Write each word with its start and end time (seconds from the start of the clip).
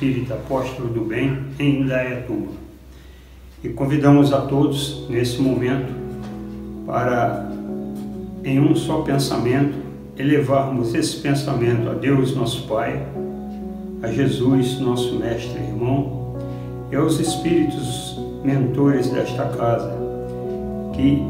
Espírita 0.00 0.32
Apóstolo 0.32 0.88
do 0.88 1.02
Bem 1.02 1.44
em 1.58 1.82
Indaiatuba. 1.82 2.52
E 3.62 3.68
convidamos 3.68 4.32
a 4.32 4.40
todos 4.40 5.06
nesse 5.10 5.42
momento 5.42 5.92
para, 6.86 7.52
em 8.42 8.58
um 8.58 8.74
só 8.74 9.02
pensamento, 9.02 9.74
elevarmos 10.16 10.94
esse 10.94 11.18
pensamento 11.18 11.90
a 11.90 11.92
Deus, 11.92 12.34
nosso 12.34 12.66
Pai, 12.66 13.06
a 14.02 14.10
Jesus, 14.10 14.80
nosso 14.80 15.16
Mestre 15.16 15.60
e 15.60 15.64
irmão, 15.64 16.34
e 16.90 16.96
aos 16.96 17.20
Espíritos 17.20 18.18
mentores 18.42 19.10
desta 19.10 19.50
casa 19.50 19.92
que 20.94 21.22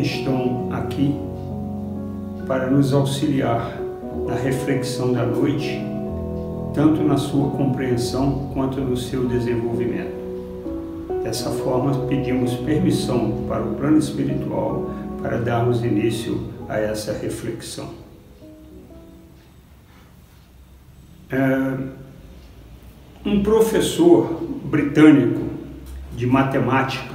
estão 0.00 0.70
aqui 0.72 1.14
para 2.48 2.68
nos 2.68 2.92
auxiliar 2.92 3.80
na 4.26 4.34
reflexão 4.34 5.12
da 5.12 5.24
noite, 5.24 5.80
tanto 6.76 7.02
na 7.02 7.16
sua 7.16 7.52
compreensão 7.52 8.50
quanto 8.52 8.78
no 8.82 8.98
seu 8.98 9.26
desenvolvimento. 9.26 10.14
Dessa 11.22 11.50
forma, 11.50 12.06
pedimos 12.06 12.52
permissão 12.52 13.46
para 13.48 13.62
o 13.62 13.74
plano 13.76 13.96
espiritual 13.96 14.90
para 15.22 15.38
darmos 15.38 15.82
início 15.82 16.52
a 16.68 16.78
essa 16.78 17.14
reflexão. 17.14 17.94
É, 21.30 21.78
um 23.24 23.42
professor 23.42 24.44
britânico 24.66 25.46
de 26.14 26.26
matemática 26.26 27.14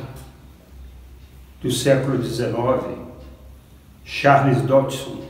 do 1.62 1.70
século 1.70 2.22
XIX, 2.24 2.98
Charles 4.04 4.64
Dodson, 4.64 5.22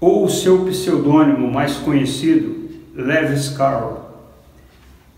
ou 0.00 0.24
o 0.24 0.30
seu 0.30 0.64
pseudônimo 0.64 1.50
mais 1.50 1.76
conhecido, 1.76 2.59
Lewis 2.94 3.50
Carroll, 3.50 4.10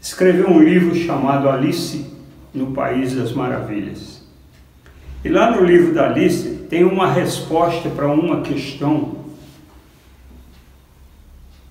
escreveu 0.00 0.50
um 0.50 0.62
livro 0.62 0.94
chamado 0.94 1.48
Alice 1.48 2.06
no 2.52 2.72
País 2.72 3.14
das 3.14 3.32
Maravilhas. 3.32 4.22
E 5.24 5.28
lá 5.28 5.50
no 5.50 5.64
livro 5.64 5.94
da 5.94 6.10
Alice 6.10 6.66
tem 6.68 6.84
uma 6.84 7.10
resposta 7.10 7.88
para 7.88 8.08
uma 8.08 8.42
questão. 8.42 9.22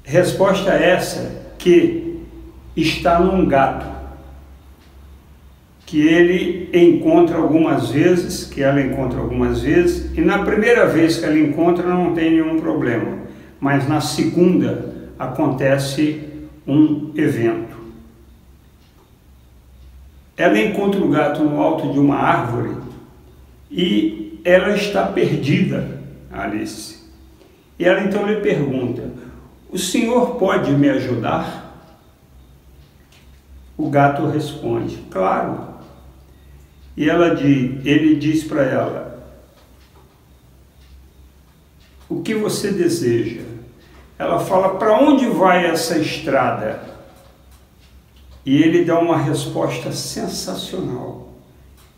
Resposta 0.03 0.71
essa 0.71 1.53
que 1.57 2.21
está 2.75 3.19
num 3.19 3.45
gato 3.45 3.91
que 5.85 6.07
ele 6.07 6.69
encontra 6.73 7.35
algumas 7.35 7.91
vezes, 7.91 8.45
que 8.45 8.63
ela 8.63 8.81
encontra 8.81 9.19
algumas 9.19 9.61
vezes, 9.61 10.17
e 10.17 10.21
na 10.21 10.39
primeira 10.45 10.87
vez 10.87 11.17
que 11.17 11.25
ela 11.25 11.37
encontra 11.37 11.85
não 11.85 12.13
tem 12.13 12.31
nenhum 12.31 12.61
problema, 12.61 13.17
mas 13.59 13.89
na 13.89 13.99
segunda 13.99 14.90
acontece 15.21 16.47
um 16.67 17.11
evento. 17.15 17.77
Ela 20.35 20.59
encontra 20.59 20.99
o 20.99 21.09
gato 21.09 21.43
no 21.43 21.61
alto 21.61 21.93
de 21.93 21.99
uma 21.99 22.15
árvore 22.15 22.75
e 23.69 24.41
ela 24.43 24.75
está 24.75 25.05
perdida, 25.05 26.01
Alice. 26.31 26.99
E 27.77 27.85
ela 27.85 28.01
então 28.01 28.25
lhe 28.25 28.41
pergunta: 28.41 29.11
O 29.69 29.77
senhor 29.77 30.35
pode 30.35 30.71
me 30.71 30.89
ajudar? 30.89 31.85
O 33.77 33.89
gato 33.89 34.25
responde: 34.27 34.97
Claro. 35.11 35.69
E 36.97 37.09
ela 37.09 37.35
diz, 37.35 37.85
ele 37.85 38.15
diz 38.15 38.43
para 38.43 38.63
ela: 38.63 39.23
O 42.09 42.21
que 42.21 42.33
você 42.33 42.71
deseja? 42.71 43.50
Ela 44.21 44.37
fala: 44.37 44.75
Para 44.75 44.93
onde 45.01 45.25
vai 45.25 45.65
essa 45.65 45.97
estrada? 45.97 46.79
E 48.45 48.61
ele 48.61 48.85
dá 48.85 48.99
uma 48.99 49.17
resposta 49.17 49.91
sensacional. 49.91 51.29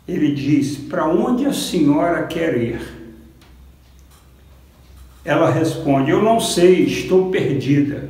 Ele 0.08 0.34
diz: 0.34 0.74
Para 0.88 1.06
onde 1.06 1.44
a 1.44 1.52
senhora 1.52 2.22
quer 2.22 2.56
ir? 2.56 2.80
Ela 5.22 5.50
responde: 5.50 6.12
Eu 6.12 6.22
não 6.22 6.40
sei, 6.40 6.86
estou 6.86 7.30
perdida. 7.30 8.08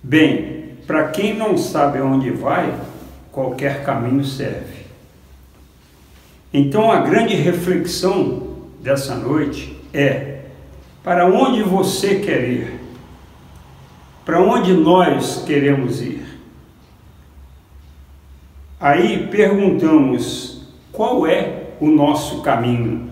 Bem, 0.00 0.76
para 0.86 1.08
quem 1.08 1.34
não 1.34 1.58
sabe 1.58 2.00
onde 2.00 2.30
vai, 2.30 2.72
qualquer 3.32 3.84
caminho 3.84 4.24
serve. 4.24 4.84
Então 6.54 6.92
a 6.92 7.00
grande 7.00 7.34
reflexão 7.34 8.68
dessa 8.80 9.16
noite 9.16 9.76
é: 9.92 10.31
para 11.02 11.26
onde 11.26 11.62
você 11.62 12.16
quer 12.16 12.48
ir? 12.48 12.80
Para 14.24 14.40
onde 14.40 14.72
nós 14.72 15.42
queremos 15.44 16.00
ir? 16.00 16.22
Aí 18.78 19.26
perguntamos: 19.28 20.66
qual 20.92 21.26
é 21.26 21.70
o 21.80 21.88
nosso 21.88 22.42
caminho? 22.42 23.10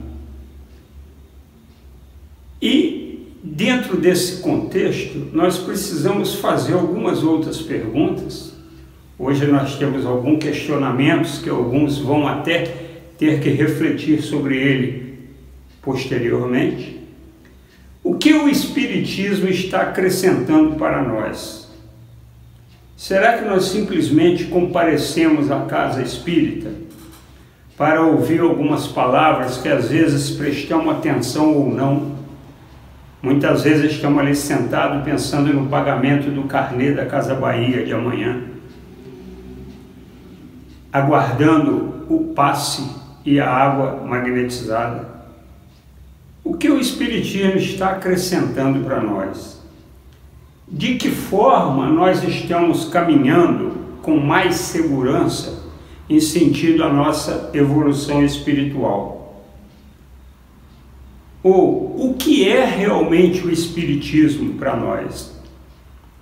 E 2.63 3.27
dentro 3.43 3.97
desse 3.97 4.43
contexto, 4.43 5.29
nós 5.33 5.59
precisamos 5.59 6.35
fazer 6.35 6.75
algumas 6.75 7.23
outras 7.23 7.61
perguntas. 7.61 8.55
Hoje 9.19 9.47
nós 9.47 9.77
temos 9.77 10.07
alguns 10.07 10.39
questionamentos 10.39 11.39
que 11.39 11.51
alguns 11.51 11.99
vão 11.99 12.27
até 12.27 12.65
ter 13.19 13.41
que 13.41 13.51
refletir 13.51 14.23
sobre 14.23 14.57
ele 14.57 15.19
posteriormente. 15.83 17.00
O 18.03 18.15
que 18.15 18.33
o 18.33 18.49
Espiritismo 18.49 19.49
está 19.49 19.83
acrescentando 19.83 20.77
para 20.77 21.03
nós? 21.03 21.71
Será 22.97 23.39
que 23.39 23.45
nós 23.45 23.65
simplesmente 23.65 24.45
comparecemos 24.45 25.51
à 25.51 25.61
casa 25.67 26.03
espírita 26.03 26.71
para 27.77 28.03
ouvir 28.03 28.41
algumas 28.41 28.87
palavras 28.87 29.59
que 29.59 29.69
às 29.69 29.89
vezes 29.89 30.31
prestamos 30.31 30.95
atenção 30.95 31.55
ou 31.55 31.71
não? 31.71 32.19
Muitas 33.23 33.65
vezes 33.65 33.93
estamos 33.93 34.19
ali 34.19 34.35
sentados 34.35 35.05
pensando 35.05 35.53
no 35.53 35.69
pagamento 35.69 36.31
do 36.31 36.45
carnê 36.45 36.93
da 36.93 37.05
Casa 37.05 37.35
Bahia 37.35 37.85
de 37.85 37.93
amanhã, 37.93 38.45
aguardando 40.91 42.07
o 42.09 42.33
passe 42.35 42.83
e 43.27 43.39
a 43.39 43.49
água 43.49 44.03
magnetizada. 44.07 45.20
O 46.51 46.57
que 46.57 46.69
o 46.69 46.81
Espiritismo 46.81 47.59
está 47.59 47.91
acrescentando 47.91 48.85
para 48.85 49.01
nós? 49.01 49.63
De 50.67 50.97
que 50.97 51.09
forma 51.09 51.89
nós 51.89 52.25
estamos 52.25 52.87
caminhando 52.87 53.71
com 54.03 54.17
mais 54.17 54.57
segurança 54.57 55.63
em 56.09 56.19
sentido 56.19 56.83
à 56.83 56.93
nossa 56.93 57.53
evolução 57.55 58.25
espiritual? 58.25 59.47
Ou 61.41 62.11
o 62.11 62.15
que 62.15 62.49
é 62.49 62.65
realmente 62.65 63.47
o 63.47 63.51
Espiritismo 63.53 64.55
para 64.55 64.75
nós? 64.75 65.33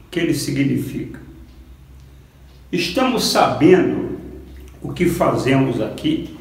O 0.06 0.10
que 0.10 0.20
ele 0.20 0.34
significa? 0.34 1.22
Estamos 2.70 3.28
sabendo 3.28 4.18
o 4.82 4.92
que 4.92 5.06
fazemos 5.06 5.80
aqui? 5.80 6.37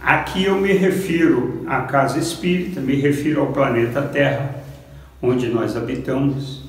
Aqui 0.00 0.44
eu 0.44 0.58
me 0.58 0.72
refiro 0.72 1.62
à 1.66 1.82
casa 1.82 2.18
espírita, 2.18 2.80
me 2.80 2.94
refiro 2.94 3.42
ao 3.42 3.52
planeta 3.52 4.00
Terra, 4.00 4.64
onde 5.20 5.48
nós 5.48 5.76
habitamos. 5.76 6.62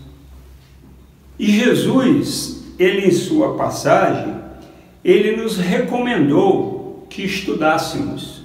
E 1.40 1.50
Jesus, 1.50 2.74
ele 2.78 3.08
em 3.08 3.12
sua 3.12 3.56
passagem, 3.56 4.36
ele 5.04 5.38
nos 5.38 5.58
recomendou 5.58 7.08
que 7.10 7.24
estudássemos. 7.24 8.42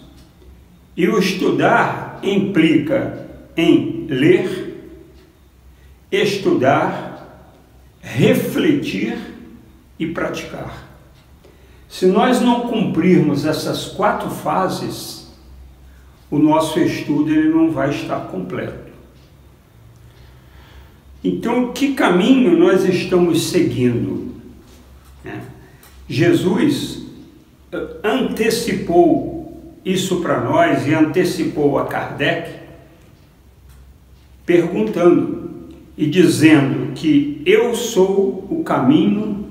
E 0.96 1.08
o 1.08 1.18
estudar 1.18 2.20
implica 2.22 3.26
em 3.56 4.06
ler, 4.08 5.02
estudar, 6.10 7.50
refletir 8.00 9.18
e 9.98 10.06
praticar. 10.06 10.85
Se 11.96 12.04
nós 12.04 12.42
não 12.42 12.68
cumprirmos 12.68 13.46
essas 13.46 13.86
quatro 13.86 14.28
fases, 14.28 15.34
o 16.30 16.38
nosso 16.38 16.78
estudo 16.78 17.32
ele 17.32 17.48
não 17.48 17.70
vai 17.70 17.88
estar 17.88 18.20
completo. 18.26 18.92
Então, 21.24 21.72
que 21.72 21.94
caminho 21.94 22.54
nós 22.58 22.84
estamos 22.84 23.44
seguindo? 23.44 24.34
É. 25.24 25.38
Jesus 26.06 27.06
eh, 27.72 27.86
antecipou 28.04 29.74
isso 29.82 30.20
para 30.20 30.42
nós 30.42 30.86
e 30.86 30.92
antecipou 30.92 31.78
a 31.78 31.86
Kardec, 31.86 32.56
perguntando 34.44 35.70
e 35.96 36.04
dizendo 36.04 36.92
que 36.92 37.40
eu 37.46 37.74
sou 37.74 38.46
o 38.50 38.62
caminho, 38.62 39.46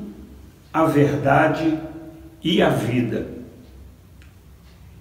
a 0.72 0.86
verdade 0.86 1.66
e 1.66 1.95
a 2.62 2.70
vida. 2.70 3.28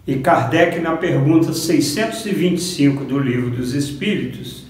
E 0.07 0.17
Kardec, 0.17 0.81
na 0.81 0.97
pergunta 0.97 1.53
625 1.53 3.05
do 3.05 3.19
Livro 3.19 3.51
dos 3.51 3.75
Espíritos, 3.75 4.65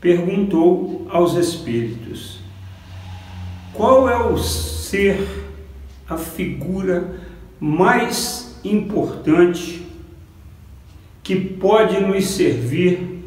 perguntou 0.00 1.06
aos 1.10 1.34
espíritos: 1.34 2.38
qual 3.74 4.08
é 4.08 4.16
o 4.16 4.38
ser, 4.38 5.26
a 6.08 6.16
figura 6.16 7.20
mais 7.60 8.58
importante 8.64 9.82
que 11.22 11.36
pode 11.36 12.00
nos 12.00 12.26
servir 12.26 13.22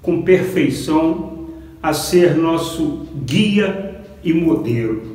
com 0.00 0.22
perfeição 0.22 1.48
a 1.82 1.92
ser 1.92 2.34
nosso 2.34 3.06
guia 3.26 4.02
e 4.22 4.32
modelo. 4.32 5.13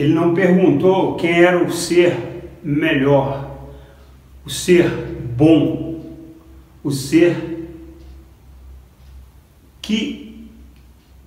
Ele 0.00 0.14
não 0.14 0.32
perguntou 0.32 1.14
quem 1.16 1.42
era 1.42 1.62
o 1.62 1.70
ser 1.70 2.16
melhor, 2.64 3.68
o 4.46 4.48
ser 4.48 4.88
bom, 5.36 6.00
o 6.82 6.90
ser 6.90 7.68
que 9.82 10.48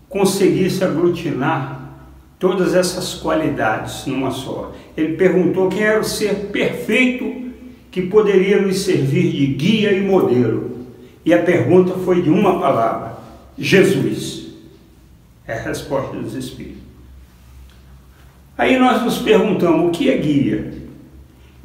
conseguisse 0.10 0.84
aglutinar 0.84 2.00
todas 2.40 2.74
essas 2.74 3.14
qualidades 3.14 4.08
numa 4.08 4.32
só. 4.32 4.74
Ele 4.98 5.18
perguntou 5.18 5.70
quem 5.70 5.84
era 5.84 6.00
o 6.00 6.04
ser 6.04 6.48
perfeito 6.48 7.52
que 7.92 8.02
poderia 8.02 8.60
nos 8.60 8.80
servir 8.80 9.34
de 9.34 9.46
guia 9.54 9.92
e 9.92 10.02
modelo. 10.02 10.88
E 11.24 11.32
a 11.32 11.44
pergunta 11.44 11.94
foi 12.00 12.24
de 12.24 12.32
uma 12.32 12.60
palavra: 12.60 13.20
Jesus. 13.56 14.48
É 15.46 15.54
a 15.54 15.62
resposta 15.62 16.18
dos 16.18 16.34
Espíritos. 16.34 16.83
Aí 18.58 18.78
nós 18.78 19.04
nos 19.04 19.18
perguntamos: 19.20 19.88
o 19.88 19.92
que 19.92 20.10
é 20.10 20.18
guia? 20.18 20.74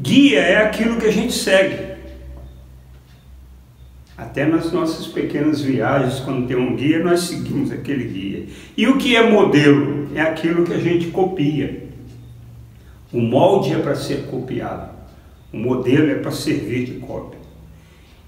Guia 0.00 0.40
é 0.40 0.56
aquilo 0.58 0.96
que 0.96 1.06
a 1.06 1.12
gente 1.12 1.32
segue. 1.32 1.88
Até 4.16 4.44
nas 4.44 4.72
nossas 4.72 5.06
pequenas 5.06 5.60
viagens, 5.60 6.20
quando 6.20 6.46
tem 6.48 6.56
um 6.56 6.74
guia, 6.74 7.02
nós 7.04 7.20
seguimos 7.20 7.70
aquele 7.70 8.04
guia. 8.04 8.46
E 8.76 8.86
o 8.88 8.98
que 8.98 9.14
é 9.14 9.30
modelo? 9.30 10.08
É 10.14 10.20
aquilo 10.20 10.64
que 10.64 10.72
a 10.72 10.78
gente 10.78 11.08
copia. 11.08 11.88
O 13.12 13.20
molde 13.20 13.72
é 13.72 13.78
para 13.78 13.94
ser 13.94 14.26
copiado. 14.26 14.90
O 15.52 15.56
modelo 15.56 16.10
é 16.10 16.16
para 16.16 16.30
servir 16.30 16.84
de 16.84 16.92
cópia. 16.94 17.38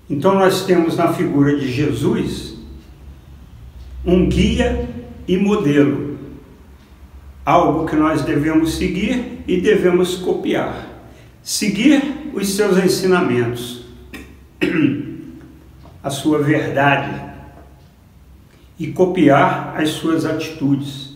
Então 0.08 0.34
nós 0.34 0.64
temos 0.64 0.96
na 0.96 1.12
figura 1.12 1.56
de 1.56 1.70
Jesus 1.70 2.56
um 4.04 4.28
guia 4.28 4.88
e 5.28 5.36
modelo, 5.36 5.99
algo 7.44 7.86
que 7.86 7.96
nós 7.96 8.22
devemos 8.22 8.74
seguir 8.74 9.42
e 9.46 9.60
devemos 9.60 10.16
copiar. 10.16 10.86
Seguir 11.42 12.30
os 12.34 12.48
seus 12.50 12.76
ensinamentos, 12.76 13.86
a 16.02 16.10
sua 16.10 16.38
verdade 16.38 17.30
e 18.78 18.88
copiar 18.88 19.74
as 19.76 19.90
suas 19.90 20.24
atitudes, 20.24 21.10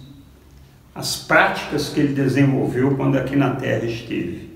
as 0.95 1.17
práticas 1.17 1.89
que 1.89 2.01
ele 2.01 2.15
desenvolveu 2.15 2.95
quando 2.95 3.17
aqui 3.17 3.35
na 3.35 3.51
terra 3.57 3.85
esteve. 3.85 4.51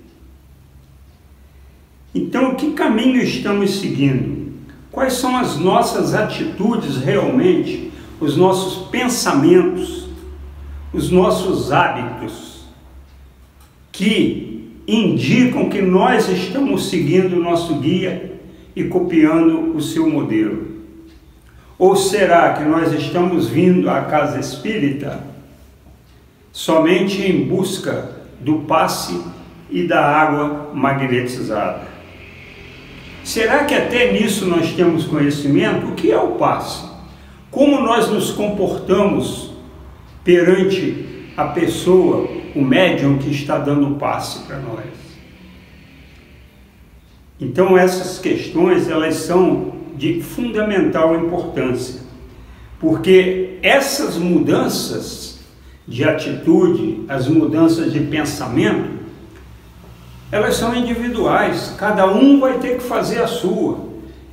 Então, 2.14 2.54
que 2.54 2.72
caminho 2.72 3.20
estamos 3.22 3.80
seguindo? 3.80 4.52
Quais 4.90 5.14
são 5.14 5.36
as 5.36 5.56
nossas 5.56 6.14
atitudes 6.14 6.96
realmente, 6.98 7.92
os 8.20 8.36
nossos 8.36 8.88
pensamentos, 8.88 9.97
os 10.92 11.10
nossos 11.10 11.70
hábitos 11.70 12.62
que 13.92 14.72
indicam 14.86 15.68
que 15.68 15.82
nós 15.82 16.28
estamos 16.28 16.88
seguindo 16.88 17.36
o 17.36 17.42
nosso 17.42 17.74
guia 17.74 18.40
e 18.74 18.84
copiando 18.84 19.76
o 19.76 19.82
seu 19.82 20.08
modelo? 20.08 20.78
Ou 21.78 21.94
será 21.94 22.54
que 22.54 22.64
nós 22.64 22.92
estamos 22.92 23.48
vindo 23.48 23.88
à 23.88 24.02
casa 24.02 24.40
espírita 24.40 25.22
somente 26.50 27.22
em 27.22 27.44
busca 27.44 28.16
do 28.40 28.60
passe 28.60 29.20
e 29.70 29.86
da 29.86 30.04
água 30.04 30.70
magnetizada? 30.74 31.86
Será 33.22 33.64
que 33.64 33.74
até 33.74 34.12
nisso 34.12 34.46
nós 34.46 34.72
temos 34.72 35.04
conhecimento? 35.04 35.88
O 35.88 35.92
que 35.92 36.10
é 36.10 36.18
o 36.18 36.32
passe? 36.32 36.88
Como 37.50 37.80
nós 37.80 38.08
nos 38.08 38.30
comportamos 38.30 39.47
perante 40.28 41.06
a 41.38 41.44
pessoa, 41.44 42.28
o 42.54 42.60
médium 42.60 43.16
que 43.16 43.30
está 43.30 43.56
dando 43.56 43.96
passe 43.96 44.40
para 44.40 44.58
nós? 44.58 44.84
Então 47.40 47.78
essas 47.78 48.18
questões 48.18 48.90
elas 48.90 49.14
são 49.14 49.72
de 49.96 50.20
fundamental 50.20 51.16
importância, 51.16 52.02
porque 52.78 53.56
essas 53.62 54.18
mudanças 54.18 55.38
de 55.86 56.04
atitude, 56.04 57.06
as 57.08 57.26
mudanças 57.26 57.90
de 57.90 58.00
pensamento, 58.00 58.98
elas 60.30 60.56
são 60.56 60.76
individuais, 60.76 61.74
cada 61.78 62.04
um 62.06 62.38
vai 62.38 62.58
ter 62.58 62.76
que 62.76 62.82
fazer 62.82 63.22
a 63.22 63.26
sua. 63.26 63.78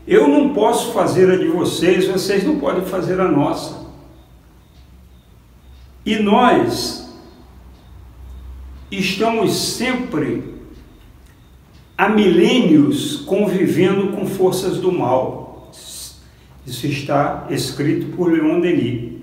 Eu 0.06 0.28
não 0.28 0.50
posso 0.50 0.92
fazer 0.92 1.32
a 1.32 1.38
de 1.38 1.48
vocês, 1.48 2.06
vocês 2.06 2.44
não 2.44 2.60
podem 2.60 2.84
fazer 2.84 3.18
a 3.22 3.30
nossa. 3.30 3.85
E 6.06 6.18
nós 6.18 7.10
estamos 8.92 9.56
sempre 9.56 10.44
há 11.98 12.10
milênios 12.10 13.24
convivendo 13.26 14.10
com 14.10 14.28
forças 14.28 14.78
do 14.78 14.92
mal. 14.92 15.72
Isso 16.66 16.86
está 16.86 17.48
escrito 17.50 18.16
por 18.16 18.32
Leon 18.32 18.60
Denis. 18.60 19.14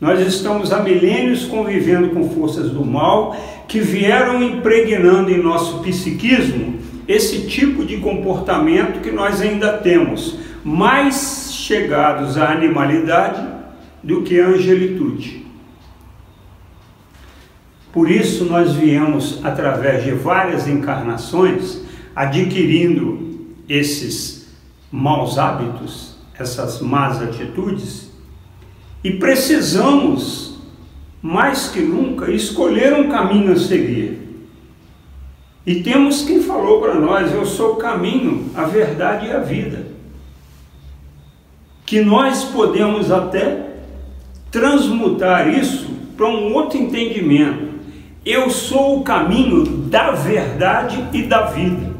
Nós 0.00 0.20
estamos 0.20 0.72
há 0.72 0.82
milênios 0.82 1.44
convivendo 1.44 2.10
com 2.10 2.28
forças 2.28 2.70
do 2.70 2.84
mal 2.84 3.36
que 3.66 3.80
vieram 3.80 4.42
impregnando 4.42 5.30
em 5.30 5.42
nosso 5.42 5.78
psiquismo 5.78 6.78
esse 7.08 7.46
tipo 7.46 7.84
de 7.84 7.98
comportamento 7.98 9.00
que 9.00 9.10
nós 9.10 9.40
ainda 9.40 9.78
temos, 9.78 10.36
mais 10.64 11.52
chegados 11.52 12.36
à 12.36 12.50
animalidade 12.50 13.46
do 14.02 14.22
que 14.22 14.40
à 14.40 14.48
angelitude. 14.48 15.42
Por 17.92 18.10
isso 18.10 18.44
nós 18.44 18.72
viemos 18.72 19.44
através 19.44 20.04
de 20.04 20.12
várias 20.12 20.66
encarnações 20.66 21.82
adquirindo 22.16 23.46
esses 23.68 24.48
maus 24.90 25.38
hábitos, 25.38 26.16
essas 26.38 26.80
más 26.80 27.20
atitudes 27.20 28.12
e 29.04 29.10
precisamos, 29.10 30.54
mais 31.20 31.68
que 31.68 31.80
nunca, 31.80 32.30
escolher 32.30 32.94
um 32.94 33.08
caminho 33.08 33.52
a 33.52 33.56
seguir. 33.56 34.20
E 35.66 35.82
temos 35.82 36.22
quem 36.22 36.40
falou 36.40 36.80
para 36.80 36.94
nós: 36.94 37.32
Eu 37.32 37.44
sou 37.44 37.72
o 37.72 37.76
caminho, 37.76 38.50
a 38.54 38.64
verdade 38.64 39.26
e 39.26 39.32
a 39.32 39.40
vida. 39.40 39.86
Que 41.84 42.00
nós 42.00 42.44
podemos 42.44 43.10
até 43.10 43.70
transmutar 44.50 45.48
isso 45.48 45.90
para 46.16 46.28
um 46.28 46.54
outro 46.54 46.78
entendimento. 46.78 47.71
Eu 48.24 48.50
sou 48.50 49.00
o 49.00 49.02
caminho 49.02 49.64
da 49.64 50.12
verdade 50.12 51.04
e 51.12 51.22
da 51.22 51.46
vida. 51.46 51.92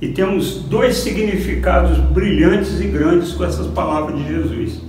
E 0.00 0.08
temos 0.08 0.62
dois 0.62 0.96
significados 0.96 1.98
brilhantes 1.98 2.80
e 2.80 2.86
grandes 2.86 3.32
com 3.32 3.44
essas 3.44 3.66
palavras 3.68 4.16
de 4.16 4.26
Jesus 4.26 4.88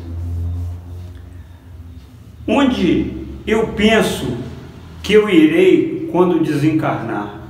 onde 2.52 3.14
eu 3.46 3.68
penso 3.74 4.38
que 5.04 5.14
eu 5.14 5.30
irei 5.30 6.10
quando 6.12 6.44
desencarnar. 6.44 7.42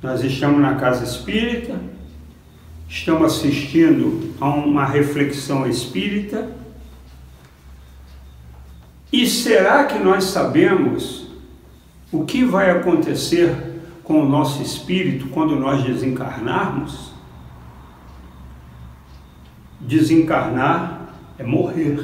Nós 0.00 0.22
estamos 0.22 0.60
na 0.60 0.76
casa 0.76 1.02
espírita, 1.02 1.74
estamos 2.88 3.34
assistindo 3.34 4.32
a 4.40 4.48
uma 4.48 4.84
reflexão 4.84 5.66
espírita. 5.66 6.48
E 9.12 9.26
será 9.26 9.86
que 9.86 9.98
nós 9.98 10.24
sabemos 10.24 11.27
o 12.10 12.24
que 12.24 12.44
vai 12.44 12.70
acontecer 12.70 13.54
com 14.02 14.22
o 14.22 14.28
nosso 14.28 14.62
espírito 14.62 15.28
quando 15.28 15.56
nós 15.56 15.82
desencarnarmos? 15.84 17.12
Desencarnar 19.80 21.12
é 21.38 21.44
morrer. 21.44 21.98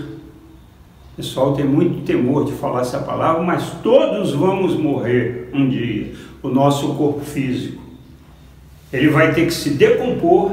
O 1.12 1.16
pessoal 1.16 1.54
tem 1.54 1.64
muito 1.64 2.04
temor 2.04 2.44
de 2.44 2.52
falar 2.52 2.82
essa 2.82 2.98
palavra, 2.98 3.42
mas 3.42 3.70
todos 3.82 4.32
vamos 4.32 4.76
morrer 4.76 5.48
um 5.54 5.68
dia. 5.68 6.12
O 6.42 6.48
nosso 6.48 6.94
corpo 6.94 7.20
físico. 7.20 7.82
Ele 8.92 9.08
vai 9.08 9.32
ter 9.32 9.46
que 9.46 9.54
se 9.54 9.70
decompor 9.70 10.52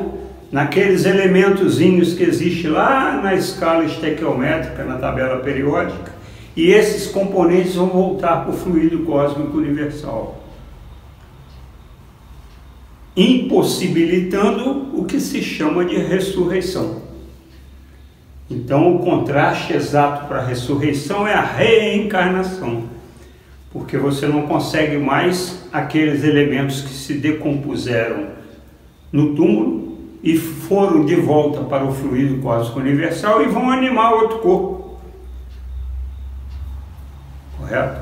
naqueles 0.52 1.06
elementozinhos 1.06 2.14
que 2.14 2.24
existe 2.24 2.68
lá 2.68 3.20
na 3.22 3.36
escala 3.36 3.84
estequiométrica, 3.84 4.84
na 4.84 4.98
tabela 4.98 5.38
periódica, 5.40 6.12
E 6.56 6.72
esses 6.72 7.12
componentes 7.12 7.76
vão 7.76 7.88
voltar 7.88 8.44
para 8.44 8.52
o 8.52 8.58
fluido 8.58 9.00
cósmico 9.00 9.58
universal 9.58 10.42
impossibilitando 13.16 14.88
o 14.94 15.06
que 15.06 15.20
se 15.20 15.42
chama 15.42 15.84
de 15.84 15.98
ressurreição. 15.98 17.02
Então, 18.50 18.96
o 18.96 19.00
contraste 19.00 19.74
exato 19.74 20.28
para 20.28 20.40
a 20.40 20.46
ressurreição 20.46 21.28
é 21.28 21.34
a 21.34 21.42
reencarnação, 21.42 22.84
porque 23.72 23.98
você 23.98 24.28
não 24.28 24.44
consegue 24.44 24.98
mais 24.98 25.68
aqueles 25.72 26.24
elementos 26.24 26.82
que 26.82 26.94
se 26.94 27.14
decompuseram 27.16 28.28
no 29.12 29.36
túmulo 29.36 29.98
e 30.24 30.38
foram 30.38 31.06
de 31.06 31.16
volta 31.16 31.62
para 31.62 31.86
o 31.86 31.94
fluido 31.94 32.42
cósmico 32.42 32.80
universal 32.80 33.42
e 33.42 33.48
vão 33.48 33.70
animar 33.70 34.14
outro 34.14 34.40
corpo. 34.40 34.81
Correto? 37.72 38.02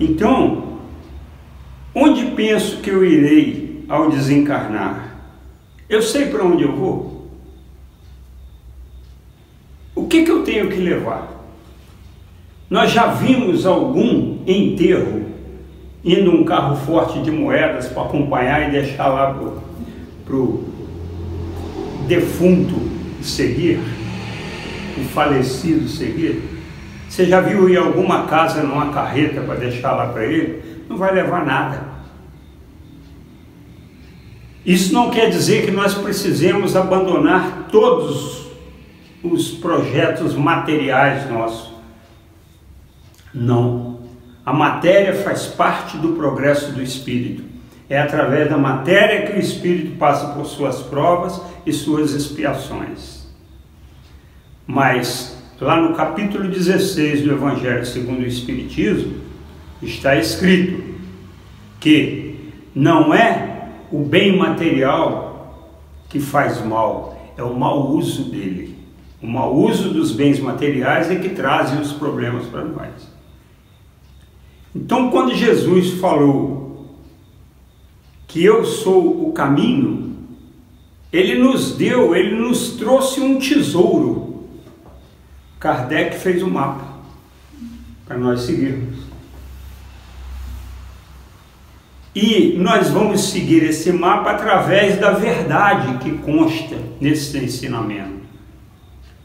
Então, 0.00 0.78
onde 1.94 2.24
penso 2.30 2.78
que 2.78 2.88
eu 2.88 3.04
irei 3.04 3.84
ao 3.86 4.10
desencarnar? 4.10 5.14
Eu 5.90 6.00
sei 6.00 6.26
para 6.26 6.42
onde 6.42 6.62
eu 6.62 6.74
vou. 6.74 7.28
O 9.94 10.06
que, 10.06 10.24
que 10.24 10.30
eu 10.30 10.42
tenho 10.42 10.70
que 10.70 10.76
levar? 10.76 11.30
Nós 12.70 12.90
já 12.90 13.08
vimos 13.08 13.66
algum 13.66 14.38
enterro 14.46 15.26
indo 16.02 16.30
um 16.30 16.44
carro 16.44 16.76
forte 16.76 17.20
de 17.20 17.30
moedas 17.30 17.88
para 17.88 18.04
acompanhar 18.04 18.68
e 18.68 18.72
deixar 18.72 19.08
lá 19.08 19.34
para 20.24 20.36
o 20.36 20.64
defunto 22.08 22.74
seguir, 23.22 23.80
o 24.98 25.04
falecido 25.10 25.86
seguir. 25.88 26.53
Você 27.14 27.26
já 27.26 27.40
viu 27.40 27.68
ir 27.68 27.76
alguma 27.76 28.24
casa 28.24 28.60
numa 28.64 28.92
carreta 28.92 29.40
para 29.42 29.54
deixar 29.54 29.92
lá 29.92 30.08
para 30.08 30.26
ele? 30.26 30.82
Não 30.88 30.96
vai 30.96 31.14
levar 31.14 31.46
nada. 31.46 31.84
Isso 34.66 34.92
não 34.92 35.10
quer 35.10 35.30
dizer 35.30 35.64
que 35.64 35.70
nós 35.70 35.94
precisemos 35.94 36.74
abandonar 36.74 37.68
todos 37.70 38.48
os 39.22 39.52
projetos 39.52 40.34
materiais 40.34 41.30
nossos. 41.30 41.72
Não. 43.32 44.00
A 44.44 44.52
matéria 44.52 45.14
faz 45.14 45.46
parte 45.46 45.96
do 45.96 46.14
progresso 46.14 46.72
do 46.72 46.82
espírito. 46.82 47.44
É 47.88 47.96
através 47.96 48.50
da 48.50 48.58
matéria 48.58 49.24
que 49.24 49.38
o 49.38 49.40
espírito 49.40 49.96
passa 49.98 50.34
por 50.34 50.46
suas 50.46 50.82
provas 50.82 51.40
e 51.64 51.72
suas 51.72 52.10
expiações. 52.10 53.28
Mas 54.66 55.33
lá 55.60 55.80
no 55.80 55.94
capítulo 55.94 56.48
16 56.48 57.22
do 57.22 57.32
Evangelho 57.32 57.86
segundo 57.86 58.20
o 58.20 58.26
Espiritismo 58.26 59.14
está 59.82 60.16
escrito 60.16 60.82
que 61.80 62.52
não 62.74 63.14
é 63.14 63.68
o 63.92 64.00
bem 64.00 64.36
material 64.36 65.74
que 66.08 66.18
faz 66.18 66.64
mal, 66.64 67.32
é 67.36 67.42
o 67.42 67.54
mau 67.54 67.90
uso 67.90 68.30
dele. 68.30 68.74
O 69.22 69.26
mau 69.26 69.54
uso 69.54 69.90
dos 69.90 70.12
bens 70.12 70.38
materiais 70.38 71.10
é 71.10 71.16
que 71.16 71.30
trazem 71.30 71.80
os 71.80 71.92
problemas 71.92 72.46
para 72.46 72.64
nós. 72.64 73.12
Então, 74.74 75.10
quando 75.10 75.34
Jesus 75.34 75.92
falou 76.00 76.94
que 78.26 78.44
eu 78.44 78.64
sou 78.64 79.28
o 79.28 79.32
caminho, 79.32 80.16
ele 81.12 81.38
nos 81.38 81.76
deu, 81.76 82.14
ele 82.14 82.34
nos 82.34 82.72
trouxe 82.72 83.20
um 83.20 83.38
tesouro. 83.38 84.33
Kardec 85.64 86.18
fez 86.18 86.42
o 86.42 86.46
um 86.46 86.50
mapa 86.50 86.84
para 88.04 88.18
nós 88.18 88.42
seguirmos. 88.42 88.98
E 92.14 92.54
nós 92.58 92.90
vamos 92.90 93.30
seguir 93.30 93.62
esse 93.62 93.90
mapa 93.90 94.32
através 94.32 95.00
da 95.00 95.12
verdade 95.12 95.96
que 96.04 96.18
consta 96.18 96.76
nesse 97.00 97.38
ensinamento. 97.38 98.26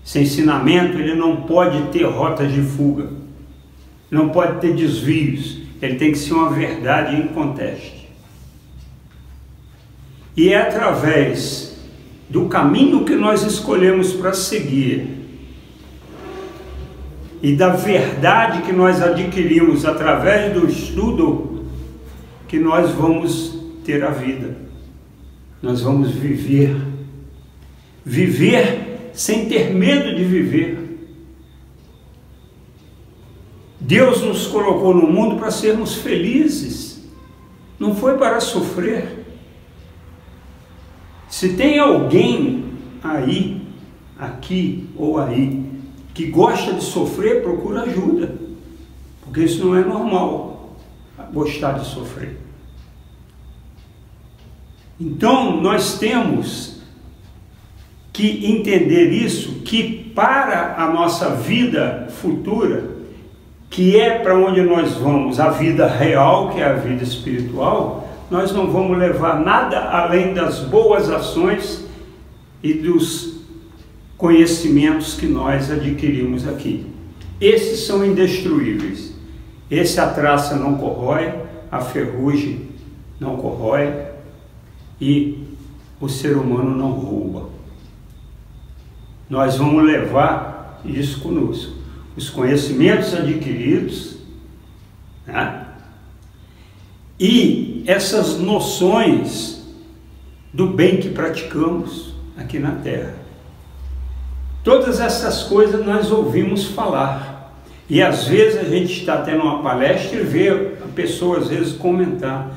Esse 0.05 0.19
ensinamento 0.19 0.97
ele 0.97 1.13
não 1.13 1.41
pode 1.41 1.89
ter 1.89 2.05
rotas 2.05 2.49
de 2.53 2.61
fuga, 2.61 3.09
não 4.09 4.29
pode 4.29 4.61
ter 4.61 4.73
desvios, 4.73 5.59
ele 5.81 5.95
tem 5.95 6.13
que 6.13 6.17
ser 6.17 6.35
uma 6.35 6.51
verdade 6.51 7.17
inconteste. 7.17 8.09
E 10.37 10.53
é 10.53 10.61
através 10.61 11.77
do 12.29 12.45
caminho 12.45 13.03
que 13.03 13.15
nós 13.15 13.43
escolhemos 13.43 14.13
para 14.13 14.31
seguir 14.31 15.18
e 17.41 17.55
da 17.55 17.69
verdade 17.69 18.63
que 18.63 18.73
nós 18.73 19.01
adquirimos 19.01 19.85
através 19.85 20.53
do 20.53 20.67
estudo 20.67 21.65
que 22.47 22.59
nós 22.59 22.91
vamos 22.91 23.57
ter 23.85 24.03
a 24.03 24.09
vida. 24.09 24.57
Nós 25.61 25.81
vamos 25.81 26.11
viver. 26.11 26.75
Viver 28.03 29.11
sem 29.13 29.47
ter 29.47 29.73
medo 29.73 30.15
de 30.15 30.23
viver. 30.23 30.79
Deus 33.79 34.21
nos 34.21 34.47
colocou 34.47 34.93
no 34.93 35.07
mundo 35.07 35.37
para 35.37 35.49
sermos 35.49 35.95
felizes, 35.95 37.09
não 37.79 37.95
foi 37.95 38.17
para 38.17 38.39
sofrer. 38.41 39.25
Se 41.29 41.53
tem 41.53 41.79
alguém 41.79 42.65
aí, 43.03 43.61
aqui 44.17 44.89
ou 44.95 45.17
aí, 45.17 45.68
que 46.19 46.25
gosta 46.25 46.73
de 46.73 46.83
sofrer, 46.83 47.41
procura 47.41 47.83
ajuda, 47.83 48.35
porque 49.21 49.39
isso 49.39 49.65
não 49.65 49.73
é 49.73 49.79
normal, 49.79 50.75
gostar 51.31 51.79
de 51.79 51.85
sofrer. 51.85 52.37
Então, 54.99 55.61
nós 55.61 55.97
temos 55.97 56.81
que 58.11 58.45
entender 58.51 59.11
isso, 59.11 59.61
que 59.61 60.11
para 60.13 60.75
a 60.83 60.91
nossa 60.91 61.35
vida 61.35 62.09
futura, 62.09 62.83
que 63.69 63.97
é 63.97 64.19
para 64.19 64.37
onde 64.37 64.61
nós 64.61 64.95
vamos, 64.95 65.39
a 65.39 65.51
vida 65.51 65.87
real, 65.87 66.49
que 66.49 66.59
é 66.59 66.65
a 66.65 66.73
vida 66.73 67.01
espiritual, 67.01 68.09
nós 68.29 68.51
não 68.51 68.69
vamos 68.69 68.97
levar 68.97 69.39
nada 69.39 69.89
além 69.89 70.33
das 70.33 70.59
boas 70.59 71.09
ações 71.09 71.87
e 72.61 72.73
dos 72.73 73.38
conhecimentos 74.19 75.15
que 75.15 75.25
nós 75.25 75.71
adquirimos 75.71 76.47
aqui. 76.47 76.85
Esses 77.41 77.87
são 77.87 78.05
indestruíveis. 78.05 79.15
Esse 79.71 79.99
a 79.99 80.07
traça 80.07 80.55
não 80.55 80.77
corrói, 80.77 81.33
a 81.71 81.81
ferrugem 81.81 82.69
não 83.19 83.37
corrói 83.37 83.91
e 85.01 85.43
o 85.99 86.07
ser 86.07 86.37
humano 86.37 86.77
não 86.77 86.91
rouba 86.91 87.49
nós 89.29 89.57
vamos 89.57 89.85
levar 89.85 90.81
isso 90.83 91.21
conosco. 91.21 91.73
Os 92.17 92.29
conhecimentos 92.29 93.13
adquiridos 93.13 94.17
né? 95.25 95.67
e 97.19 97.83
essas 97.85 98.39
noções 98.39 99.61
do 100.51 100.67
bem 100.67 100.97
que 100.97 101.09
praticamos 101.09 102.15
aqui 102.35 102.57
na 102.57 102.71
Terra. 102.71 103.15
Todas 104.69 104.99
essas 104.99 105.41
coisas 105.41 105.83
nós 105.83 106.11
ouvimos 106.11 106.65
falar. 106.65 107.55
E 107.89 108.03
às 108.03 108.27
vezes 108.27 108.59
a 108.59 108.65
gente 108.65 108.99
está 108.99 109.17
tendo 109.23 109.41
uma 109.41 109.63
palestra 109.63 110.19
e 110.19 110.23
vê 110.23 110.49
a 110.49 110.87
pessoa 110.93 111.39
às 111.39 111.47
vezes 111.47 111.73
comentar: 111.73 112.55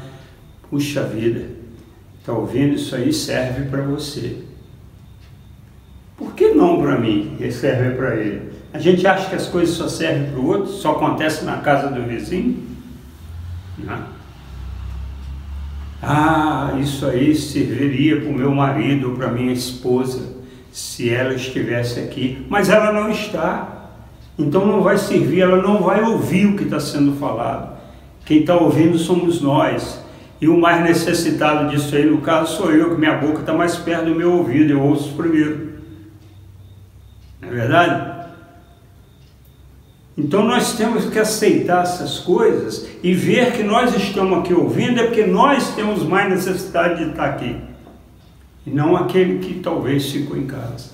puxa 0.68 1.04
vida, 1.04 1.46
está 2.20 2.34
ouvindo 2.34 2.74
isso 2.74 2.94
aí, 2.94 3.14
serve 3.14 3.64
para 3.70 3.80
você. 3.80 4.40
Por 6.14 6.34
que 6.34 6.50
não 6.50 6.82
para 6.82 7.00
mim 7.00 7.34
e 7.40 7.50
serve 7.50 7.96
para 7.96 8.14
ele? 8.16 8.42
A 8.74 8.78
gente 8.78 9.06
acha 9.06 9.30
que 9.30 9.36
as 9.36 9.46
coisas 9.46 9.74
só 9.74 9.88
servem 9.88 10.32
para 10.32 10.38
o 10.38 10.46
outro, 10.48 10.70
só 10.70 10.90
acontece 10.92 11.46
na 11.46 11.60
casa 11.60 11.88
do 11.88 12.02
vizinho? 12.02 12.62
Não. 13.78 14.04
Ah, 16.02 16.74
isso 16.78 17.06
aí 17.06 17.34
serviria 17.34 18.20
para 18.20 18.28
o 18.28 18.34
meu 18.34 18.54
marido 18.54 19.12
para 19.16 19.28
minha 19.28 19.54
esposa, 19.54 20.41
se 20.72 21.10
ela 21.10 21.34
estivesse 21.34 22.00
aqui. 22.00 22.44
Mas 22.48 22.70
ela 22.70 22.90
não 22.90 23.10
está. 23.10 23.90
Então 24.38 24.66
não 24.66 24.82
vai 24.82 24.96
servir, 24.96 25.42
ela 25.42 25.60
não 25.60 25.82
vai 25.82 26.02
ouvir 26.02 26.46
o 26.46 26.56
que 26.56 26.64
está 26.64 26.80
sendo 26.80 27.12
falado. 27.16 27.76
Quem 28.24 28.40
está 28.40 28.56
ouvindo 28.56 28.98
somos 28.98 29.42
nós. 29.42 30.02
E 30.40 30.48
o 30.48 30.58
mais 30.58 30.82
necessitado 30.82 31.70
disso 31.70 31.94
aí, 31.94 32.04
no 32.04 32.20
caso, 32.20 32.56
sou 32.56 32.72
eu, 32.72 32.94
que 32.94 32.98
minha 32.98 33.14
boca 33.14 33.40
está 33.40 33.52
mais 33.52 33.76
perto 33.76 34.06
do 34.06 34.14
meu 34.14 34.32
ouvido, 34.32 34.72
eu 34.72 34.80
ouço 34.80 35.12
primeiro. 35.14 35.74
Não 37.40 37.48
é 37.48 37.52
verdade? 37.52 38.12
Então 40.16 40.44
nós 40.44 40.74
temos 40.74 41.06
que 41.06 41.18
aceitar 41.18 41.82
essas 41.82 42.18
coisas 42.18 42.86
e 43.02 43.14
ver 43.14 43.52
que 43.52 43.62
nós 43.62 43.94
estamos 43.94 44.38
aqui 44.38 44.52
ouvindo 44.52 45.00
é 45.00 45.04
porque 45.04 45.24
nós 45.24 45.74
temos 45.74 46.02
mais 46.02 46.28
necessidade 46.28 47.02
de 47.02 47.10
estar 47.10 47.24
aqui. 47.26 47.56
E 48.66 48.70
não 48.70 48.96
aquele 48.96 49.38
que 49.40 49.60
talvez 49.60 50.10
ficou 50.10 50.36
em 50.36 50.46
casa. 50.46 50.90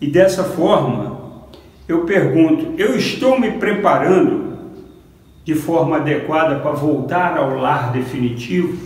E 0.00 0.06
dessa 0.06 0.44
forma, 0.44 1.20
eu 1.88 2.04
pergunto: 2.04 2.74
eu 2.78 2.96
estou 2.96 3.40
me 3.40 3.52
preparando 3.52 4.56
de 5.44 5.54
forma 5.54 5.96
adequada 5.96 6.60
para 6.60 6.72
voltar 6.72 7.38
ao 7.38 7.56
lar 7.56 7.92
definitivo, 7.92 8.76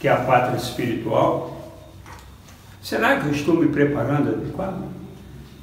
que 0.00 0.08
é 0.08 0.12
a 0.12 0.16
pátria 0.16 0.56
espiritual? 0.56 1.56
Será 2.82 3.20
que 3.20 3.26
eu 3.26 3.32
estou 3.32 3.54
me 3.54 3.68
preparando 3.68 4.30
adequado? 4.30 4.84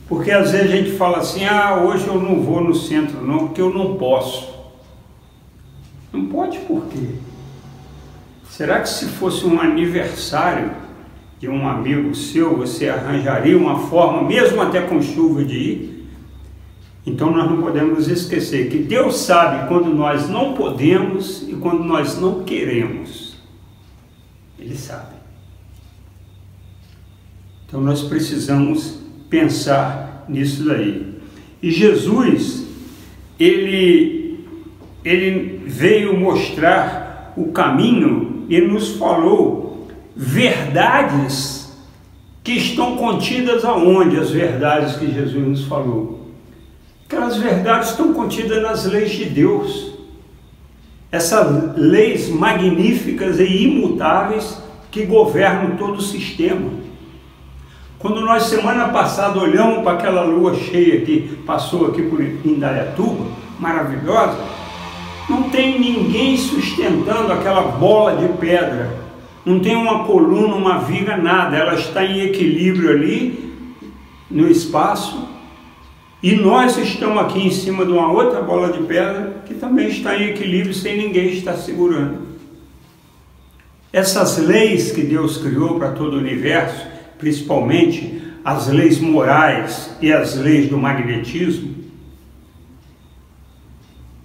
Porque 0.07 0.29
às 0.29 0.51
vezes 0.51 0.71
a 0.71 0.75
gente 0.75 0.91
fala 0.91 1.17
assim: 1.17 1.45
ah, 1.45 1.81
hoje 1.83 2.07
eu 2.07 2.19
não 2.19 2.41
vou 2.41 2.61
no 2.61 2.75
centro, 2.75 3.21
não, 3.25 3.47
porque 3.47 3.61
eu 3.61 3.73
não 3.73 3.95
posso. 3.95 4.53
Não 6.11 6.27
pode 6.27 6.59
por 6.59 6.85
quê? 6.85 7.15
Será 8.55 8.81
que 8.81 8.89
se 8.89 9.05
fosse 9.05 9.47
um 9.47 9.59
aniversário 9.59 10.73
de 11.39 11.49
um 11.49 11.67
amigo 11.67 12.13
seu, 12.13 12.55
você 12.55 12.87
arranjaria 12.87 13.57
uma 13.57 13.87
forma, 13.87 14.21
mesmo 14.27 14.61
até 14.61 14.79
com 14.81 15.01
chuva, 15.01 15.43
de 15.43 15.57
ir? 15.57 16.07
Então 17.03 17.31
nós 17.31 17.49
não 17.49 17.63
podemos 17.63 18.07
esquecer 18.07 18.69
que 18.69 18.77
Deus 18.77 19.17
sabe 19.17 19.67
quando 19.67 19.89
nós 19.89 20.29
não 20.29 20.53
podemos 20.53 21.49
e 21.49 21.53
quando 21.53 21.83
nós 21.83 22.19
não 22.19 22.43
queremos. 22.43 23.35
Ele 24.59 24.75
sabe. 24.75 25.15
Então 27.65 27.81
nós 27.81 28.03
precisamos 28.03 28.99
pensar 29.31 30.25
nisso 30.29 30.63
daí. 30.63 31.17
E 31.59 31.71
Jesus, 31.71 32.67
ele, 33.39 34.45
ele 35.03 35.63
veio 35.65 36.15
mostrar 36.15 37.02
o 37.35 37.51
caminho 37.51 38.45
e 38.49 38.59
nos 38.61 38.97
falou 38.97 39.87
verdades 40.15 41.71
que 42.43 42.53
estão 42.53 42.97
contidas 42.97 43.63
aonde 43.63 44.19
as 44.19 44.29
verdades 44.29 44.95
que 44.95 45.11
Jesus 45.11 45.47
nos 45.47 45.65
falou? 45.65 46.27
Aquelas 47.05 47.37
verdades 47.37 47.91
estão 47.91 48.13
contidas 48.13 48.61
nas 48.61 48.85
leis 48.85 49.11
de 49.11 49.25
Deus. 49.25 49.93
Essas 51.11 51.77
leis 51.77 52.27
magníficas 52.29 53.39
e 53.39 53.63
imutáveis 53.63 54.61
que 54.89 55.05
governam 55.05 55.77
todo 55.77 55.97
o 55.97 56.01
sistema. 56.01 56.71
Quando 57.99 58.19
nós 58.21 58.43
semana 58.43 58.89
passada 58.89 59.39
olhamos 59.39 59.83
para 59.83 59.93
aquela 59.93 60.23
lua 60.23 60.55
cheia 60.55 61.05
que 61.05 61.37
passou 61.45 61.87
aqui 61.87 62.01
por 62.01 62.21
Indaiatuba, 62.21 63.25
maravilhosa, 63.59 64.37
não 65.29 65.49
tem 65.49 65.79
ninguém 65.79 66.37
sustentando 66.37 67.31
aquela 67.31 67.61
bola 67.63 68.17
de 68.17 68.27
pedra. 68.37 69.03
Não 69.45 69.59
tem 69.59 69.75
uma 69.75 70.05
coluna, 70.05 70.55
uma 70.55 70.79
viga, 70.79 71.17
nada. 71.17 71.57
Ela 71.57 71.75
está 71.75 72.03
em 72.05 72.21
equilíbrio 72.21 72.89
ali 72.89 73.53
no 74.29 74.49
espaço. 74.49 75.27
E 76.21 76.35
nós 76.35 76.77
estamos 76.77 77.21
aqui 77.21 77.45
em 77.45 77.51
cima 77.51 77.85
de 77.85 77.91
uma 77.91 78.11
outra 78.11 78.41
bola 78.41 78.71
de 78.71 78.81
pedra 78.83 79.43
que 79.45 79.53
também 79.53 79.89
está 79.89 80.15
em 80.15 80.29
equilíbrio 80.29 80.73
sem 80.73 80.97
ninguém 80.97 81.33
estar 81.33 81.55
segurando. 81.55 82.33
Essas 83.91 84.37
leis 84.37 84.91
que 84.91 85.01
Deus 85.01 85.37
criou 85.37 85.77
para 85.77 85.91
todo 85.91 86.15
o 86.15 86.19
universo, 86.19 86.87
principalmente 87.19 88.23
as 88.43 88.67
leis 88.67 88.99
morais 88.99 89.95
e 90.01 90.11
as 90.11 90.35
leis 90.35 90.69
do 90.69 90.77
magnetismo, 90.77 91.75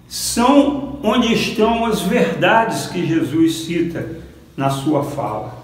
são 0.07 0.88
onde 1.03 1.33
estão 1.33 1.85
as 1.85 2.01
verdades 2.01 2.87
que 2.87 3.05
Jesus 3.05 3.65
cita 3.65 4.19
na 4.55 4.69
sua 4.69 5.03
fala. 5.03 5.57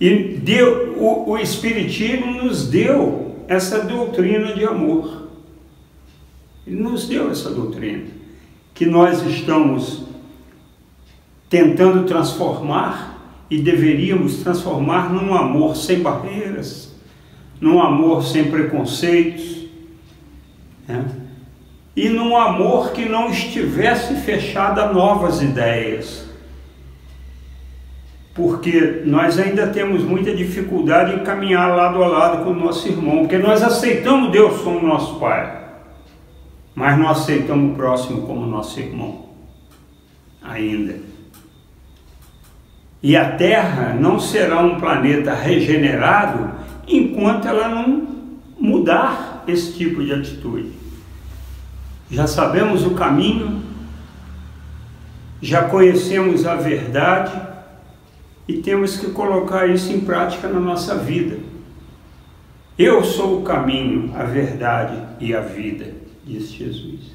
E 0.00 0.38
deu, 0.38 0.94
o, 0.96 1.30
o 1.30 1.38
Espiritismo 1.38 2.42
nos 2.42 2.68
deu 2.68 3.44
essa 3.48 3.84
doutrina 3.84 4.52
de 4.54 4.64
amor. 4.64 5.28
Ele 6.66 6.80
nos 6.80 7.08
deu 7.08 7.30
essa 7.30 7.50
doutrina, 7.50 8.06
que 8.74 8.86
nós 8.86 9.22
estamos 9.26 10.04
tentando 11.48 12.06
transformar 12.06 13.18
e 13.50 13.58
deveríamos 13.58 14.36
transformar 14.36 15.12
num 15.12 15.34
amor 15.34 15.74
sem 15.74 16.00
barreiras, 16.00 16.94
num 17.60 17.80
amor 17.80 18.22
sem 18.22 18.50
preconceitos. 18.50 19.66
Né? 20.86 21.04
E 21.98 22.08
num 22.08 22.36
amor 22.36 22.92
que 22.92 23.08
não 23.08 23.28
estivesse 23.28 24.14
fechado 24.20 24.80
a 24.80 24.92
novas 24.92 25.42
ideias. 25.42 26.28
Porque 28.32 29.02
nós 29.04 29.36
ainda 29.36 29.66
temos 29.66 30.04
muita 30.04 30.32
dificuldade 30.32 31.16
em 31.16 31.24
caminhar 31.24 31.74
lado 31.74 32.00
a 32.04 32.06
lado 32.06 32.44
com 32.44 32.50
o 32.50 32.54
nosso 32.54 32.86
irmão, 32.86 33.18
porque 33.18 33.36
nós 33.36 33.64
aceitamos 33.64 34.30
Deus 34.30 34.60
como 34.62 34.86
nosso 34.86 35.18
Pai, 35.18 35.60
mas 36.72 36.96
não 36.96 37.08
aceitamos 37.08 37.72
o 37.72 37.74
próximo 37.74 38.22
como 38.28 38.46
nosso 38.46 38.78
irmão, 38.78 39.30
ainda. 40.40 41.00
E 43.02 43.16
a 43.16 43.32
Terra 43.32 43.96
não 43.98 44.20
será 44.20 44.60
um 44.60 44.78
planeta 44.78 45.34
regenerado 45.34 46.48
enquanto 46.86 47.48
ela 47.48 47.68
não 47.68 48.06
mudar 48.56 49.42
esse 49.48 49.72
tipo 49.72 50.00
de 50.04 50.12
atitude 50.12 50.77
já 52.10 52.26
sabemos 52.26 52.86
o 52.86 52.90
caminho, 52.90 53.62
já 55.40 55.64
conhecemos 55.64 56.46
a 56.46 56.54
verdade 56.54 57.32
e 58.46 58.54
temos 58.54 58.96
que 58.96 59.10
colocar 59.10 59.66
isso 59.66 59.92
em 59.92 60.00
prática 60.00 60.48
na 60.48 60.58
nossa 60.58 60.94
vida. 60.94 61.36
Eu 62.78 63.04
sou 63.04 63.40
o 63.40 63.42
caminho, 63.42 64.12
a 64.16 64.24
verdade 64.24 65.02
e 65.20 65.34
a 65.34 65.40
vida, 65.40 65.92
diz 66.24 66.50
Jesus. 66.50 67.12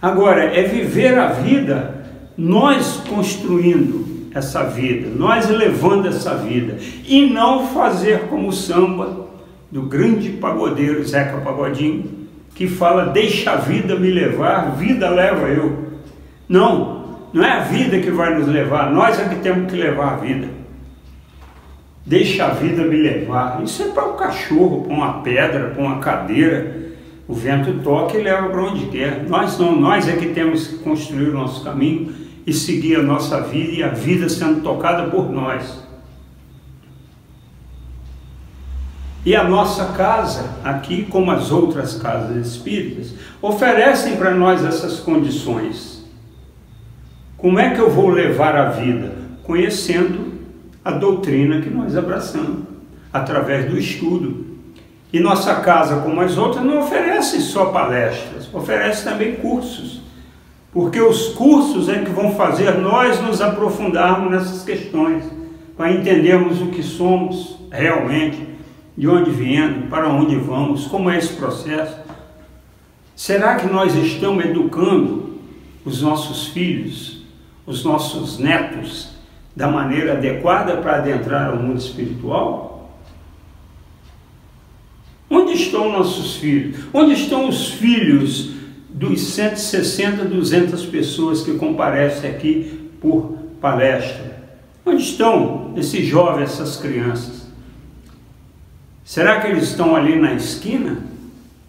Agora, 0.00 0.44
é 0.44 0.62
viver 0.62 1.18
a 1.18 1.28
vida, 1.28 2.04
nós 2.36 3.02
construindo 3.08 4.28
essa 4.34 4.64
vida, 4.64 5.08
nós 5.08 5.48
levando 5.48 6.06
essa 6.06 6.36
vida, 6.36 6.76
e 7.06 7.26
não 7.30 7.68
fazer 7.68 8.28
como 8.28 8.48
o 8.48 8.52
samba 8.52 9.26
do 9.72 9.82
grande 9.82 10.30
pagodeiro 10.30 11.02
Zeca 11.04 11.38
Pagodinho, 11.38 12.15
que 12.56 12.66
fala: 12.66 13.06
Deixa 13.06 13.52
a 13.52 13.56
vida 13.56 13.94
me 13.94 14.10
levar, 14.10 14.74
vida 14.76 15.08
leva 15.08 15.46
eu. 15.46 15.86
Não, 16.48 17.04
não 17.32 17.44
é 17.44 17.52
a 17.52 17.60
vida 17.60 18.00
que 18.00 18.10
vai 18.10 18.34
nos 18.34 18.48
levar, 18.48 18.90
nós 18.90 19.20
é 19.20 19.28
que 19.28 19.36
temos 19.36 19.70
que 19.70 19.76
levar 19.76 20.14
a 20.14 20.16
vida. 20.16 20.48
Deixa 22.04 22.46
a 22.46 22.50
vida 22.50 22.82
me 22.82 22.96
levar. 22.96 23.62
Isso 23.62 23.82
é 23.82 23.88
para 23.88 24.06
um 24.06 24.16
cachorro, 24.16 24.84
para 24.84 24.94
uma 24.94 25.22
pedra, 25.22 25.70
para 25.70 25.82
uma 25.82 25.98
cadeira. 25.98 26.86
O 27.28 27.34
vento 27.34 27.80
toca 27.82 28.16
e 28.16 28.22
leva 28.22 28.48
para 28.48 28.62
onde 28.62 28.86
quer. 28.86 29.24
Nós 29.28 29.58
não, 29.58 29.74
nós 29.78 30.08
é 30.08 30.14
que 30.14 30.28
temos 30.28 30.68
que 30.68 30.78
construir 30.78 31.30
o 31.30 31.32
nosso 31.32 31.64
caminho 31.64 32.14
e 32.46 32.52
seguir 32.52 33.00
a 33.00 33.02
nossa 33.02 33.40
vida 33.40 33.72
e 33.72 33.82
a 33.82 33.88
vida 33.88 34.28
sendo 34.28 34.62
tocada 34.62 35.10
por 35.10 35.30
nós. 35.32 35.84
E 39.26 39.34
a 39.34 39.42
nossa 39.42 39.86
casa, 39.86 40.50
aqui 40.62 41.02
como 41.02 41.32
as 41.32 41.50
outras 41.50 41.94
casas 41.94 42.46
espíritas, 42.46 43.12
oferecem 43.42 44.14
para 44.14 44.32
nós 44.32 44.64
essas 44.64 45.00
condições. 45.00 46.04
Como 47.36 47.58
é 47.58 47.74
que 47.74 47.80
eu 47.80 47.90
vou 47.90 48.08
levar 48.08 48.54
a 48.54 48.70
vida? 48.70 49.16
Conhecendo 49.42 50.32
a 50.84 50.92
doutrina 50.92 51.60
que 51.60 51.68
nós 51.68 51.96
abraçamos, 51.96 52.66
através 53.12 53.68
do 53.68 53.76
estudo. 53.76 54.46
E 55.12 55.18
nossa 55.18 55.56
casa, 55.56 56.02
como 56.02 56.20
as 56.20 56.38
outras, 56.38 56.64
não 56.64 56.78
oferece 56.78 57.40
só 57.40 57.66
palestras, 57.72 58.48
oferece 58.54 59.02
também 59.02 59.34
cursos. 59.34 60.02
Porque 60.72 61.00
os 61.00 61.30
cursos 61.30 61.88
é 61.88 61.98
que 61.98 62.10
vão 62.10 62.36
fazer 62.36 62.78
nós 62.78 63.20
nos 63.20 63.40
aprofundarmos 63.40 64.30
nessas 64.30 64.62
questões, 64.62 65.24
para 65.76 65.90
entendermos 65.90 66.62
o 66.62 66.68
que 66.68 66.82
somos 66.84 67.58
realmente 67.72 68.55
de 68.96 69.06
onde 69.06 69.30
viemos, 69.30 69.88
para 69.90 70.08
onde 70.08 70.36
vamos, 70.36 70.86
como 70.86 71.10
é 71.10 71.18
esse 71.18 71.34
processo. 71.34 71.96
Será 73.14 73.56
que 73.56 73.66
nós 73.66 73.94
estamos 73.94 74.44
educando 74.44 75.38
os 75.84 76.02
nossos 76.02 76.48
filhos, 76.48 77.22
os 77.66 77.84
nossos 77.84 78.38
netos, 78.38 79.10
da 79.54 79.68
maneira 79.68 80.12
adequada 80.12 80.76
para 80.78 80.96
adentrar 80.96 81.50
ao 81.50 81.56
mundo 81.56 81.78
espiritual? 81.78 83.00
Onde 85.28 85.52
estão 85.52 85.90
nossos 85.92 86.36
filhos? 86.36 86.76
Onde 86.92 87.14
estão 87.14 87.48
os 87.48 87.68
filhos 87.68 88.52
dos 88.88 89.20
160, 89.20 90.24
200 90.24 90.86
pessoas 90.86 91.42
que 91.42 91.54
comparecem 91.54 92.30
aqui 92.30 92.90
por 93.00 93.36
palestra? 93.60 94.44
Onde 94.84 95.02
estão 95.02 95.72
esses 95.76 96.06
jovens, 96.06 96.50
essas 96.50 96.76
crianças? 96.76 97.45
Será 99.06 99.40
que 99.40 99.46
eles 99.46 99.68
estão 99.68 99.94
ali 99.94 100.16
na 100.16 100.34
esquina? 100.34 100.98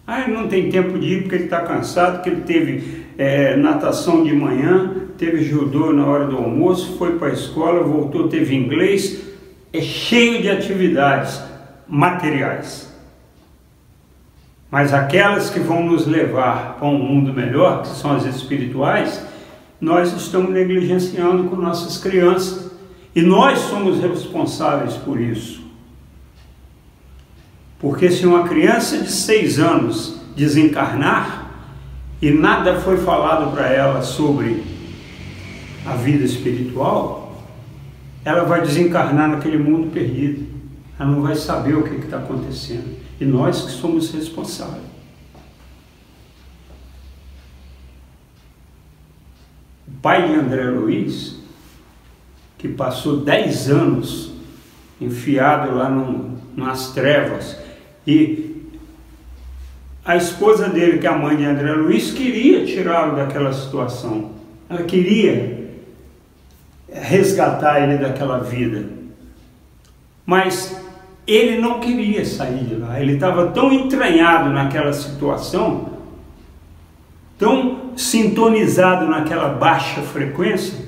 Ah, 0.04 0.22
ele 0.22 0.32
não 0.32 0.48
tem 0.48 0.68
tempo 0.70 0.98
de 0.98 1.06
ir 1.06 1.22
porque 1.22 1.36
ele 1.36 1.44
está 1.44 1.60
cansado, 1.60 2.14
porque 2.14 2.30
ele 2.30 2.40
teve 2.40 3.04
é, 3.16 3.54
natação 3.54 4.24
de 4.24 4.34
manhã, 4.34 5.06
teve 5.16 5.44
judô 5.44 5.92
na 5.92 6.04
hora 6.04 6.26
do 6.26 6.36
almoço, 6.36 6.96
foi 6.98 7.16
para 7.16 7.28
a 7.28 7.32
escola, 7.32 7.84
voltou, 7.84 8.26
teve 8.26 8.56
inglês. 8.56 9.20
É 9.72 9.80
cheio 9.80 10.42
de 10.42 10.50
atividades 10.50 11.40
materiais. 11.86 12.92
Mas 14.68 14.92
aquelas 14.92 15.48
que 15.48 15.60
vão 15.60 15.84
nos 15.84 16.08
levar 16.08 16.74
para 16.74 16.88
um 16.88 16.98
mundo 16.98 17.32
melhor, 17.32 17.82
que 17.82 17.88
são 17.88 18.16
as 18.16 18.24
espirituais, 18.24 19.24
nós 19.80 20.12
estamos 20.12 20.50
negligenciando 20.50 21.44
com 21.44 21.54
nossas 21.54 21.98
crianças. 21.98 22.68
E 23.14 23.22
nós 23.22 23.60
somos 23.60 24.00
responsáveis 24.00 24.94
por 24.94 25.20
isso. 25.20 25.67
Porque 27.80 28.10
se 28.10 28.26
uma 28.26 28.48
criança 28.48 28.98
de 28.98 29.10
seis 29.10 29.58
anos 29.58 30.20
desencarnar 30.34 31.50
e 32.20 32.30
nada 32.30 32.80
foi 32.80 32.96
falado 32.96 33.52
para 33.52 33.68
ela 33.68 34.02
sobre 34.02 34.64
a 35.86 35.94
vida 35.94 36.24
espiritual, 36.24 37.44
ela 38.24 38.44
vai 38.44 38.60
desencarnar 38.62 39.28
naquele 39.28 39.58
mundo 39.58 39.92
perdido. 39.92 40.46
Ela 40.98 41.10
não 41.10 41.22
vai 41.22 41.36
saber 41.36 41.76
o 41.76 41.84
que 41.84 41.94
está 41.94 42.18
acontecendo. 42.18 42.98
E 43.20 43.24
nós 43.24 43.62
que 43.62 43.70
somos 43.70 44.12
responsáveis. 44.12 44.82
O 49.86 50.00
pai 50.02 50.28
de 50.28 50.34
André 50.34 50.64
Luiz, 50.64 51.36
que 52.58 52.68
passou 52.68 53.20
dez 53.20 53.70
anos 53.70 54.32
enfiado 55.00 55.74
lá 55.74 55.88
nas 56.56 56.92
trevas, 56.92 57.56
e 58.08 58.64
a 60.02 60.16
esposa 60.16 60.70
dele, 60.70 60.96
que 60.96 61.06
é 61.06 61.10
a 61.10 61.18
mãe 61.18 61.36
de 61.36 61.44
André 61.44 61.70
Luiz, 61.74 62.10
queria 62.10 62.64
tirá-lo 62.64 63.16
daquela 63.16 63.52
situação. 63.52 64.30
Ela 64.66 64.84
queria 64.84 65.68
resgatar 66.90 67.82
ele 67.82 67.98
daquela 67.98 68.38
vida. 68.38 68.86
Mas 70.24 70.74
ele 71.26 71.60
não 71.60 71.80
queria 71.80 72.24
sair 72.24 72.64
de 72.64 72.76
lá. 72.76 72.98
Ele 72.98 73.16
estava 73.16 73.48
tão 73.48 73.70
entranhado 73.70 74.48
naquela 74.48 74.94
situação, 74.94 75.90
tão 77.38 77.92
sintonizado 77.94 79.06
naquela 79.06 79.50
baixa 79.50 80.00
frequência, 80.00 80.78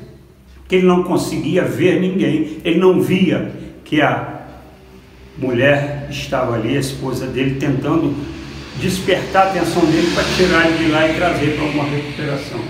que 0.66 0.76
ele 0.76 0.86
não 0.86 1.02
conseguia 1.02 1.64
ver 1.64 2.00
ninguém. 2.00 2.62
Ele 2.64 2.78
não 2.78 2.98
via 2.98 3.52
que 3.84 4.00
a 4.00 4.40
mulher 5.36 5.99
estava 6.10 6.54
ali, 6.54 6.76
a 6.76 6.80
esposa 6.80 7.26
dele, 7.26 7.56
tentando 7.58 8.14
despertar 8.80 9.48
a 9.48 9.50
atenção 9.50 9.84
dele 9.84 10.10
para 10.14 10.24
tirar 10.36 10.66
ele 10.66 10.84
de 10.84 10.90
lá 10.90 11.08
e 11.08 11.14
trazer 11.14 11.56
para 11.56 11.64
uma 11.64 11.84
recuperação. 11.84 12.60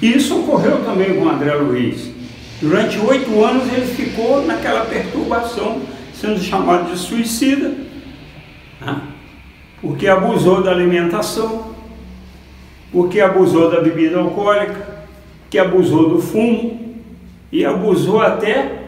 E 0.00 0.16
isso 0.16 0.40
ocorreu 0.40 0.84
também 0.84 1.14
com 1.16 1.28
André 1.28 1.54
Luiz. 1.54 2.10
Durante 2.60 2.98
oito 2.98 3.44
anos 3.44 3.72
ele 3.72 3.86
ficou 3.86 4.44
naquela 4.46 4.84
perturbação, 4.84 5.80
sendo 6.14 6.40
chamado 6.40 6.90
de 6.90 6.98
suicida, 6.98 7.74
né? 8.80 9.00
porque 9.80 10.08
abusou 10.08 10.62
da 10.62 10.70
alimentação, 10.70 11.74
porque 12.90 13.20
abusou 13.20 13.70
da 13.70 13.80
bebida 13.80 14.18
alcoólica, 14.18 14.98
que 15.50 15.58
abusou 15.58 16.08
do 16.08 16.20
fumo 16.20 16.96
e 17.50 17.64
abusou 17.64 18.20
até 18.20 18.78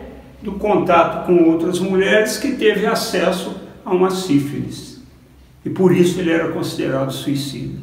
do 0.43 0.53
contato 0.53 1.27
com 1.27 1.51
outras 1.51 1.79
mulheres 1.79 2.39
que 2.39 2.53
teve 2.53 2.87
acesso 2.87 3.55
a 3.91 3.95
uma 3.95 4.11
sífilis. 4.11 5.01
E 5.65 5.71
por 5.71 5.95
isso 5.95 6.21
ele 6.21 6.31
era 6.31 6.49
considerado 6.49 7.13
suicida. 7.13 7.79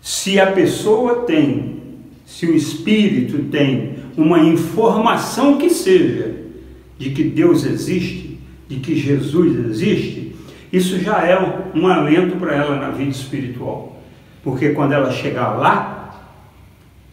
Se 0.00 0.38
a 0.38 0.52
pessoa 0.52 1.22
tem, 1.22 1.80
se 2.26 2.46
o 2.46 2.54
espírito 2.54 3.44
tem 3.44 3.96
uma 4.16 4.38
informação 4.40 5.56
que 5.56 5.70
seja 5.70 6.34
de 6.98 7.10
que 7.10 7.24
Deus 7.24 7.64
existe, 7.64 8.38
de 8.68 8.76
que 8.76 8.94
Jesus 8.94 9.70
existe, 9.70 10.36
isso 10.72 10.98
já 10.98 11.26
é 11.26 11.38
um 11.74 11.86
alento 11.86 12.36
para 12.36 12.54
ela 12.54 12.76
na 12.76 12.90
vida 12.90 13.10
espiritual. 13.10 14.02
Porque 14.42 14.70
quando 14.70 14.92
ela 14.92 15.10
chegar 15.10 15.54
lá, 15.54 16.03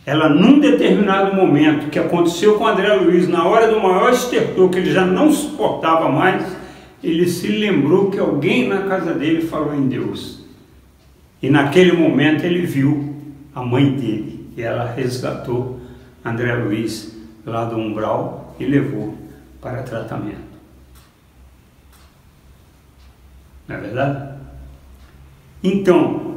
ela 0.05 0.29
num 0.29 0.59
determinado 0.59 1.35
momento 1.35 1.89
que 1.89 1.99
aconteceu 1.99 2.57
com 2.57 2.65
André 2.65 2.93
Luiz, 2.95 3.27
na 3.27 3.45
hora 3.45 3.71
do 3.71 3.79
maior 3.79 4.11
estertor, 4.11 4.69
que 4.69 4.79
ele 4.79 4.91
já 4.91 5.05
não 5.05 5.31
suportava 5.31 6.09
mais, 6.09 6.57
ele 7.03 7.27
se 7.27 7.47
lembrou 7.47 8.09
que 8.09 8.19
alguém 8.19 8.67
na 8.67 8.83
casa 8.83 9.13
dele 9.13 9.41
falou 9.41 9.75
em 9.75 9.87
Deus. 9.87 10.43
E 11.41 11.49
naquele 11.49 11.93
momento 11.93 12.43
ele 12.43 12.65
viu 12.65 13.15
a 13.53 13.63
mãe 13.63 13.91
dele, 13.91 14.49
e 14.55 14.61
ela 14.61 14.91
resgatou 14.91 15.79
André 16.23 16.53
Luiz 16.55 17.15
lá 17.45 17.65
do 17.65 17.77
umbral 17.77 18.55
e 18.59 18.65
levou 18.65 19.15
para 19.59 19.83
tratamento. 19.83 20.51
Não 23.67 23.75
é 23.75 23.79
verdade? 23.79 24.31
Então, 25.63 26.30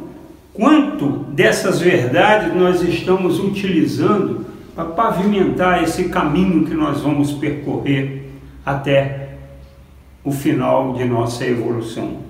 Quanto 0.54 1.08
dessas 1.32 1.80
verdades 1.80 2.54
nós 2.54 2.80
estamos 2.80 3.40
utilizando 3.40 4.46
para 4.72 4.84
pavimentar 4.84 5.82
esse 5.82 6.08
caminho 6.08 6.64
que 6.64 6.74
nós 6.74 7.00
vamos 7.00 7.32
percorrer 7.32 8.30
até 8.64 9.36
o 10.22 10.30
final 10.30 10.94
de 10.94 11.04
nossa 11.04 11.44
evolução? 11.44 12.22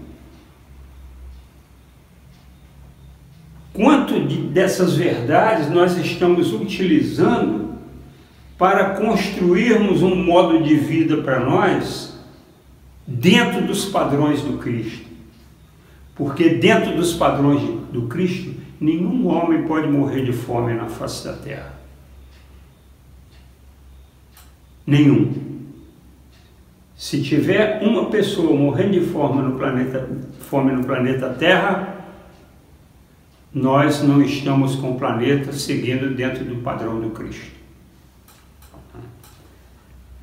Quanto 3.74 4.18
de, 4.26 4.36
dessas 4.36 4.96
verdades 4.96 5.68
nós 5.70 5.94
estamos 5.98 6.50
utilizando 6.54 7.74
para 8.56 8.94
construirmos 8.94 10.00
um 10.00 10.14
modo 10.16 10.62
de 10.62 10.76
vida 10.76 11.18
para 11.18 11.40
nós 11.40 12.18
dentro 13.06 13.66
dos 13.66 13.84
padrões 13.84 14.40
do 14.40 14.56
Cristo? 14.56 15.04
Porque 16.14 16.50
dentro 16.50 16.96
dos 16.96 17.12
padrões 17.12 17.83
do 17.94 18.08
Cristo, 18.08 18.52
nenhum 18.80 19.28
homem 19.28 19.62
pode 19.62 19.86
morrer 19.88 20.24
de 20.24 20.32
fome 20.32 20.74
na 20.74 20.88
face 20.88 21.24
da 21.24 21.32
terra. 21.32 21.72
Nenhum. 24.84 25.32
Se 26.96 27.22
tiver 27.22 27.80
uma 27.82 28.10
pessoa 28.10 28.54
morrendo 28.56 28.92
de 28.92 29.00
fome 29.00 29.42
no 29.42 29.56
planeta, 29.56 30.08
fome 30.40 30.72
no 30.72 30.84
planeta 30.84 31.30
Terra, 31.30 32.06
nós 33.52 34.02
não 34.02 34.20
estamos 34.20 34.74
com 34.76 34.92
o 34.92 34.98
planeta 34.98 35.52
seguindo 35.52 36.14
dentro 36.14 36.44
do 36.44 36.56
padrão 36.56 37.00
do 37.00 37.10
Cristo. 37.10 37.52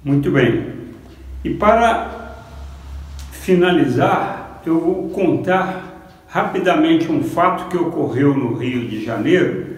Muito 0.03 0.29
bem. 0.31 0.73
E 1.43 1.51
para 1.51 2.35
finalizar, 3.31 4.61
eu 4.65 4.79
vou 4.79 5.09
contar 5.09 5.90
rapidamente 6.31 7.11
um 7.11 7.21
fato 7.21 7.67
que 7.67 7.75
ocorreu 7.75 8.33
no 8.33 8.55
Rio 8.55 8.87
de 8.87 9.03
Janeiro, 9.03 9.75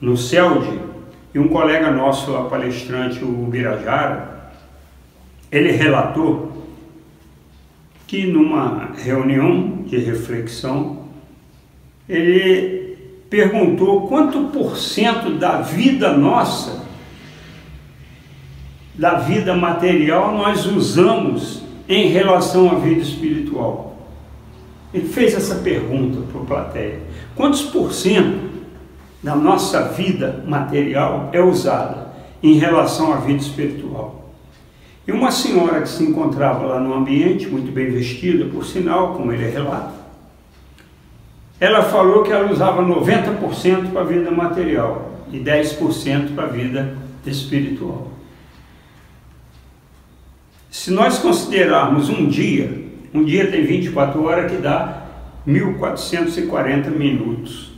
no 0.00 0.16
CELD, 0.16 0.78
e 1.34 1.38
um 1.38 1.48
colega 1.48 1.90
nosso 1.90 2.30
lá, 2.30 2.44
palestrante, 2.44 3.24
o 3.24 3.48
Birajara, 3.50 4.52
ele 5.50 5.72
relatou 5.72 6.52
que 8.06 8.24
numa 8.24 8.92
reunião 8.96 9.82
de 9.84 9.98
reflexão, 9.98 11.08
ele 12.08 12.96
perguntou 13.28 14.06
quanto 14.06 14.44
por 14.44 14.76
cento 14.76 15.30
da 15.30 15.60
vida 15.60 16.16
nossa, 16.16 16.84
da 18.94 19.14
vida 19.14 19.56
material, 19.56 20.36
nós 20.36 20.66
usamos 20.66 21.64
em 21.88 22.10
relação 22.10 22.70
à 22.70 22.74
vida 22.76 23.00
espiritual. 23.00 23.93
Ele 24.94 25.08
fez 25.08 25.34
essa 25.34 25.56
pergunta 25.56 26.20
para 26.30 26.40
o 26.40 26.46
plateia: 26.46 27.00
quantos 27.34 27.62
por 27.62 27.92
cento 27.92 28.48
da 29.20 29.34
nossa 29.34 29.88
vida 29.88 30.44
material 30.46 31.30
é 31.32 31.42
usada 31.42 32.14
em 32.40 32.54
relação 32.54 33.12
à 33.12 33.16
vida 33.16 33.40
espiritual? 33.40 34.30
E 35.06 35.10
uma 35.10 35.32
senhora 35.32 35.82
que 35.82 35.88
se 35.88 36.04
encontrava 36.04 36.64
lá 36.64 36.80
no 36.80 36.94
ambiente, 36.94 37.48
muito 37.48 37.72
bem 37.72 37.90
vestida, 37.90 38.46
por 38.46 38.64
sinal, 38.64 39.14
como 39.14 39.32
ele 39.32 39.50
relata, 39.50 39.92
ela 41.58 41.82
falou 41.82 42.22
que 42.22 42.32
ela 42.32 42.50
usava 42.50 42.80
90% 42.80 43.90
para 43.90 44.00
a 44.00 44.04
vida 44.04 44.30
material 44.30 45.10
e 45.30 45.38
10% 45.38 46.34
para 46.34 46.44
a 46.44 46.48
vida 46.48 46.96
espiritual. 47.26 48.12
Se 50.70 50.90
nós 50.90 51.18
considerarmos 51.18 52.08
um 52.08 52.26
dia 52.26 52.83
um 53.14 53.24
dia 53.24 53.48
tem 53.48 53.64
24 53.64 54.22
horas 54.24 54.50
que 54.50 54.58
dá 54.58 55.06
1440 55.46 56.90
minutos. 56.90 57.72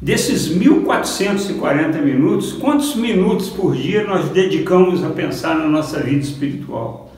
Desses 0.00 0.48
1440 0.48 1.98
minutos, 1.98 2.52
quantos 2.52 2.96
minutos 2.96 3.50
por 3.50 3.76
dia 3.76 4.04
nós 4.04 4.30
dedicamos 4.30 5.04
a 5.04 5.10
pensar 5.10 5.54
na 5.56 5.66
nossa 5.66 6.00
vida 6.00 6.20
espiritual? 6.20 7.12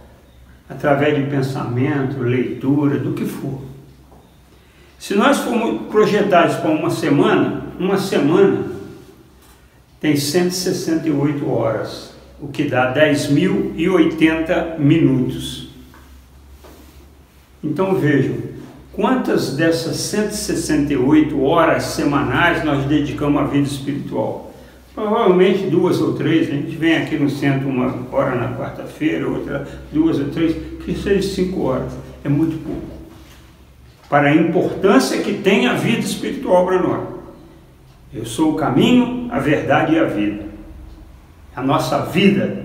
Através 0.69 1.15
de 1.15 1.31
pensamento, 1.31 2.21
leitura, 2.21 2.99
do 2.99 3.13
que 3.13 3.25
for. 3.25 3.61
Se 4.99 5.15
nós 5.15 5.39
formos 5.39 5.87
projetados 5.89 6.57
para 6.57 6.71
uma 6.71 6.91
semana, 6.91 7.67
uma 7.79 7.99
semana 7.99 8.65
tem 10.01 10.17
168 10.17 11.49
horas, 11.49 12.13
o 12.41 12.49
que 12.49 12.65
dá 12.65 12.95
10.080 12.95 14.79
minutos. 14.79 15.60
Então 17.63 17.95
vejam, 17.95 18.37
quantas 18.93 19.55
dessas 19.55 19.97
168 19.97 21.43
horas 21.43 21.85
semanais 21.85 22.65
nós 22.65 22.87
dedicamos 22.87 23.41
à 23.41 23.45
vida 23.45 23.67
espiritual? 23.67 24.53
Provavelmente 24.95 25.67
duas 25.67 26.01
ou 26.01 26.15
três, 26.15 26.49
a 26.49 26.53
gente 26.53 26.75
vem 26.75 26.97
aqui 26.97 27.17
no 27.17 27.29
centro 27.29 27.69
uma 27.69 27.95
hora 28.11 28.35
na 28.35 28.57
quarta-feira, 28.57 29.29
outra 29.29 29.69
duas 29.93 30.19
ou 30.19 30.29
três, 30.29 30.57
que 30.85 30.95
seja 30.95 31.23
cinco 31.23 31.63
horas, 31.63 31.93
é 32.25 32.29
muito 32.29 32.63
pouco. 32.65 32.99
Para 34.09 34.31
a 34.31 34.35
importância 34.35 35.23
que 35.23 35.35
tem 35.35 35.67
a 35.67 35.75
vida 35.75 36.01
espiritual 36.01 36.67
para 36.67 36.83
nós. 36.83 37.09
Eu 38.13 38.27
sou 38.27 38.55
o 38.55 38.57
caminho, 38.57 39.29
a 39.31 39.39
verdade 39.39 39.95
e 39.95 39.99
a 39.99 40.05
vida. 40.05 40.45
A 41.55 41.63
nossa 41.63 42.07
vida 42.07 42.65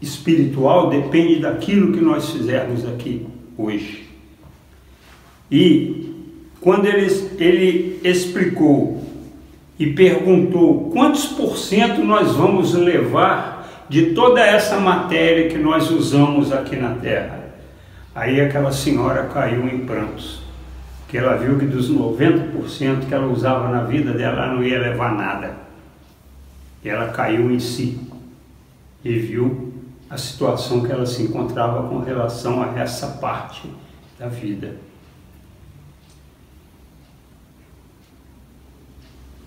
espiritual 0.00 0.88
depende 0.88 1.40
daquilo 1.40 1.92
que 1.92 2.00
nós 2.00 2.30
fizermos 2.30 2.86
aqui 2.88 3.26
hoje. 3.56 4.08
E 5.50 6.14
quando 6.60 6.86
ele, 6.86 7.06
ele 7.38 8.00
explicou 8.02 9.04
e 9.78 9.92
perguntou 9.92 10.90
quantos 10.90 11.26
por 11.26 11.56
cento 11.56 12.02
nós 12.02 12.34
vamos 12.34 12.74
levar 12.74 13.84
de 13.88 14.14
toda 14.14 14.40
essa 14.40 14.78
matéria 14.78 15.48
que 15.48 15.58
nós 15.58 15.90
usamos 15.90 16.52
aqui 16.52 16.76
na 16.76 16.94
Terra, 16.94 17.44
aí 18.14 18.40
aquela 18.40 18.72
senhora 18.72 19.24
caiu 19.24 19.68
em 19.68 19.80
prantos, 19.80 20.42
que 21.08 21.18
ela 21.18 21.36
viu 21.36 21.58
que 21.58 21.66
dos 21.66 21.90
90% 21.92 23.06
que 23.06 23.14
ela 23.14 23.26
usava 23.26 23.68
na 23.68 23.84
vida 23.84 24.12
dela, 24.12 24.44
ela 24.44 24.54
não 24.54 24.64
ia 24.64 24.78
levar 24.78 25.14
nada. 25.14 25.54
E 26.82 26.88
ela 26.88 27.08
caiu 27.08 27.50
em 27.50 27.60
si 27.60 27.98
e 29.04 29.12
viu 29.18 29.63
a 30.14 30.16
situação 30.16 30.80
que 30.80 30.92
ela 30.92 31.04
se 31.04 31.24
encontrava 31.24 31.88
com 31.88 31.98
relação 31.98 32.62
a 32.62 32.78
essa 32.78 33.08
parte 33.20 33.68
da 34.16 34.28
vida. 34.28 34.76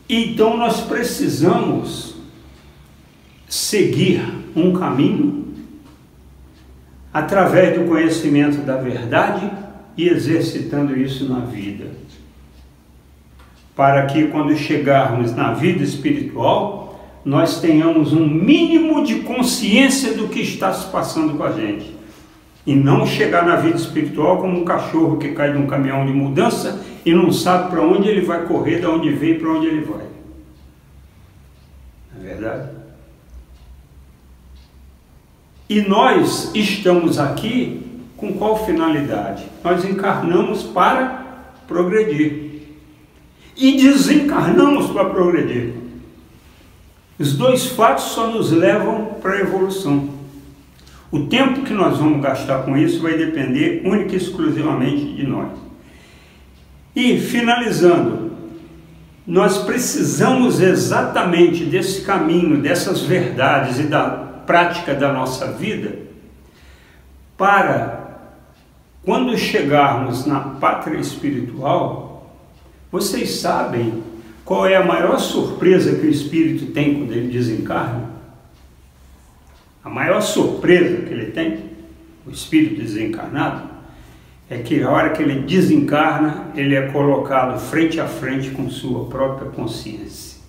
Então 0.09 0.57
nós 0.57 0.81
precisamos 0.81 2.15
seguir 3.47 4.21
um 4.53 4.73
caminho 4.73 5.55
através 7.13 7.79
do 7.79 7.85
conhecimento 7.85 8.57
da 8.57 8.75
verdade 8.75 9.49
e 9.95 10.09
exercitando 10.09 10.97
isso 10.97 11.29
na 11.29 11.39
vida. 11.39 11.91
Para 13.73 14.05
que 14.05 14.27
quando 14.27 14.55
chegarmos 14.57 15.33
na 15.33 15.53
vida 15.53 15.81
espiritual, 15.81 16.86
nós 17.27 17.59
tenhamos 17.59 18.13
um 18.13 18.25
mínimo 18.25 19.03
de 19.03 19.15
consciência 19.15 20.13
do 20.13 20.29
que 20.29 20.39
está 20.39 20.73
se 20.73 20.89
passando 20.89 21.37
com 21.37 21.43
a 21.43 21.51
gente. 21.51 21.93
E 22.65 22.73
não 22.73 23.05
chegar 23.05 23.45
na 23.45 23.57
vida 23.57 23.75
espiritual 23.75 24.37
como 24.37 24.57
um 24.57 24.63
cachorro 24.63 25.17
que 25.17 25.33
cai 25.33 25.51
de 25.51 25.57
um 25.57 25.67
caminhão 25.67 26.05
de 26.05 26.13
mudança 26.13 26.81
e 27.05 27.13
não 27.13 27.29
sabe 27.29 27.69
para 27.69 27.81
onde 27.81 28.07
ele 28.07 28.21
vai 28.21 28.45
correr, 28.45 28.79
de 28.79 28.85
onde 28.85 29.09
veio 29.09 29.35
e 29.35 29.39
para 29.39 29.49
onde 29.49 29.67
ele 29.67 29.81
vai. 29.81 30.05
Não 32.15 32.21
é 32.21 32.27
verdade? 32.29 32.69
E 35.67 35.81
nós 35.81 36.55
estamos 36.55 37.19
aqui 37.19 37.81
com 38.15 38.37
qual 38.37 38.65
finalidade? 38.65 39.45
Nós 39.61 39.83
encarnamos 39.83 40.63
para 40.63 41.25
progredir. 41.67 42.61
E 43.57 43.75
desencarnamos 43.75 44.91
para 44.91 45.09
progredir. 45.09 45.86
Os 47.19 47.33
dois 47.33 47.65
fatos 47.67 48.05
só 48.05 48.27
nos 48.27 48.51
levam 48.51 49.15
para 49.21 49.33
a 49.33 49.39
evolução. 49.39 50.09
O 51.11 51.25
tempo 51.27 51.63
que 51.63 51.73
nós 51.73 51.97
vamos 51.97 52.21
gastar 52.21 52.63
com 52.63 52.77
isso 52.77 53.01
vai 53.01 53.17
depender 53.17 53.81
única 53.85 54.13
e 54.13 54.17
exclusivamente 54.17 55.13
de 55.13 55.25
nós. 55.25 55.51
E 56.95 57.19
finalizando, 57.19 58.31
nós 59.25 59.59
precisamos 59.59 60.59
exatamente 60.59 61.63
desse 61.65 62.01
caminho, 62.01 62.61
dessas 62.61 63.01
verdades 63.01 63.79
e 63.79 63.83
da 63.83 64.09
prática 64.45 64.93
da 64.93 65.11
nossa 65.11 65.51
vida 65.51 66.07
para 67.37 68.07
quando 69.05 69.37
chegarmos 69.37 70.25
na 70.25 70.39
pátria 70.39 70.97
espiritual, 70.97 72.35
vocês 72.91 73.39
sabem 73.39 74.03
qual 74.47 74.65
é 74.65 74.77
a 74.77 74.85
maior 74.85 75.19
surpresa 75.19 75.97
que 75.97 76.07
o 76.07 76.09
espírito 76.09 76.67
tem 76.67 76.95
quando 76.95 77.11
ele 77.11 77.27
desencarna? 77.27 78.11
A 79.83 79.89
maior 79.89 80.21
surpresa 80.21 81.05
que 81.05 81.13
ele 81.13 81.31
tem, 81.31 81.65
o 82.25 82.31
espírito 82.31 82.79
desencarnado, 82.79 83.67
é 84.49 84.59
que 84.59 84.81
a 84.81 84.89
hora 84.89 85.09
que 85.09 85.21
ele 85.21 85.41
desencarna, 85.41 86.53
ele 86.55 86.75
é 86.75 86.87
colocado 86.93 87.59
frente 87.59 87.99
a 87.99 88.07
frente 88.07 88.51
com 88.51 88.69
sua 88.69 89.09
própria 89.09 89.51
consciência. 89.51 90.39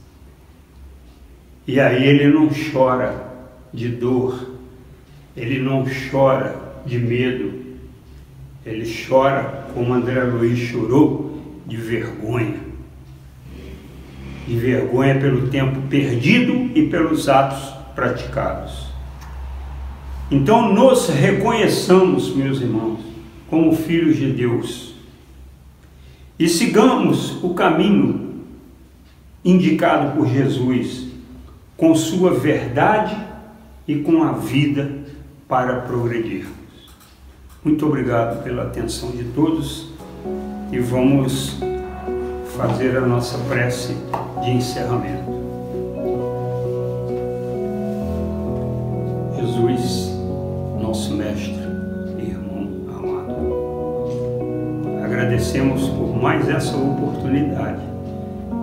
E 1.67 1.81
aí 1.81 2.07
ele 2.07 2.29
não 2.29 2.49
chora 2.73 3.35
de 3.75 3.89
dor, 3.89 4.53
ele 5.37 5.59
não 5.59 5.85
chora 6.09 6.55
de 6.87 7.01
medo, 7.01 7.53
ele 8.65 8.89
chora 9.09 9.67
como 9.75 9.93
André 9.93 10.23
Luiz 10.23 10.57
chorou, 10.57 11.37
de 11.67 11.77
vergonha 11.77 12.68
e 14.49 14.57
vergonha 14.57 15.21
pelo 15.21 15.49
tempo 15.49 15.83
perdido 15.83 16.71
e 16.75 16.89
pelos 16.89 17.29
atos 17.29 17.73
praticados. 17.95 18.89
Então, 20.31 20.73
nos 20.73 21.09
reconheçamos, 21.09 22.35
meus 22.35 22.61
irmãos, 22.61 23.01
como 23.49 23.75
filhos 23.75 24.17
de 24.17 24.33
Deus 24.33 24.89
e 26.39 26.49
sigamos 26.49 27.43
o 27.43 27.53
caminho 27.53 28.45
indicado 29.45 30.17
por 30.17 30.29
Jesus, 30.29 31.09
com 31.77 31.95
sua 31.97 32.33
verdade 32.33 33.17
e 33.89 33.97
com 33.97 34.23
a 34.23 34.33
vida 34.33 35.05
para 35.49 35.81
progredirmos. 35.81 36.53
Muito 37.65 37.85
obrigado 37.87 38.45
pela 38.45 38.65
atenção 38.65 39.11
de 39.11 39.25
todos 39.25 39.89
e 40.71 40.79
vamos 40.79 41.59
fazer 42.59 42.97
a 42.97 43.03
nossa 43.03 43.39
prece 43.49 43.97
de 44.43 44.51
encerramento. 44.51 45.31
Jesus, 49.37 50.11
nosso 50.81 51.15
Mestre 51.15 51.55
e 52.19 52.23
irmão 52.23 52.67
amado, 52.89 53.37
agradecemos 55.05 55.89
por 55.91 56.21
mais 56.21 56.49
essa 56.49 56.77
oportunidade 56.77 57.81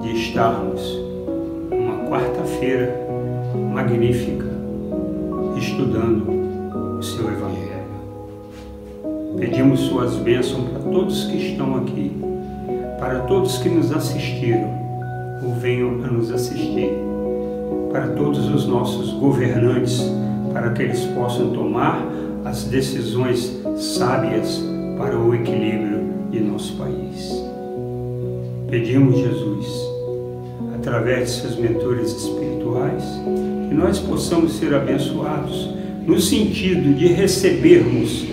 de 0.01 0.11
estarmos 0.11 0.81
uma 1.71 2.09
quarta-feira 2.09 2.93
magnífica 3.73 4.43
estudando 5.57 6.97
o 6.99 7.01
seu 7.01 7.31
Evangelho. 7.31 7.85
Pedimos 9.39 9.79
suas 9.79 10.17
bênçãos 10.17 10.67
para 10.69 10.79
todos 10.81 11.23
que 11.27 11.37
estão 11.37 11.77
aqui 11.77 12.24
para 13.05 13.19
todos 13.19 13.59
que 13.59 13.69
nos 13.69 13.91
assistiram 13.91 14.67
ou 15.43 15.53
venham 15.53 16.03
a 16.03 16.07
nos 16.07 16.31
assistir, 16.31 16.89
para 17.91 18.07
todos 18.07 18.49
os 18.49 18.65
nossos 18.65 19.11
governantes, 19.11 20.01
para 20.51 20.71
que 20.71 20.81
eles 20.81 21.01
possam 21.13 21.51
tomar 21.51 22.03
as 22.43 22.63
decisões 22.63 23.61
sábias 23.77 24.59
para 24.97 25.15
o 25.19 25.35
equilíbrio 25.35 25.99
de 26.31 26.39
nosso 26.39 26.75
país. 26.77 27.31
Pedimos, 28.71 29.19
Jesus, 29.19 29.67
através 30.73 31.27
de 31.29 31.41
seus 31.41 31.57
mentores 31.57 32.09
espirituais, 32.09 33.03
que 33.69 33.75
nós 33.75 33.99
possamos 33.99 34.53
ser 34.53 34.73
abençoados 34.73 35.69
no 36.07 36.19
sentido 36.19 36.95
de 36.95 37.05
recebermos 37.05 38.25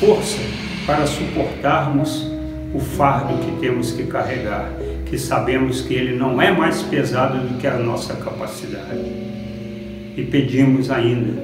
força 0.00 0.38
para 0.86 1.06
suportarmos 1.06 2.37
o 2.74 2.78
fardo 2.78 3.38
que 3.38 3.60
temos 3.60 3.92
que 3.92 4.04
carregar, 4.04 4.70
que 5.06 5.18
sabemos 5.18 5.80
que 5.80 5.94
ele 5.94 6.16
não 6.16 6.40
é 6.40 6.50
mais 6.50 6.82
pesado 6.82 7.38
do 7.38 7.58
que 7.58 7.66
a 7.66 7.78
nossa 7.78 8.14
capacidade. 8.14 8.98
E 10.16 10.28
pedimos 10.30 10.90
ainda 10.90 11.42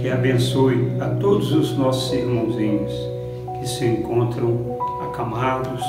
que 0.00 0.08
abençoe 0.08 0.92
a 1.00 1.08
todos 1.08 1.52
os 1.52 1.76
nossos 1.76 2.12
irmãozinhos 2.12 2.92
que 3.58 3.68
se 3.68 3.84
encontram 3.84 4.78
acamados 5.08 5.84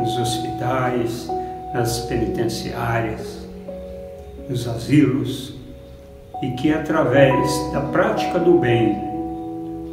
nos 0.00 0.16
hospitais, 0.16 1.28
nas 1.74 2.00
penitenciárias, 2.00 3.46
nos 4.48 4.66
asilos, 4.68 5.54
e 6.42 6.52
que 6.52 6.72
através 6.72 7.72
da 7.72 7.80
prática 7.80 8.38
do 8.38 8.58
bem 8.58 8.96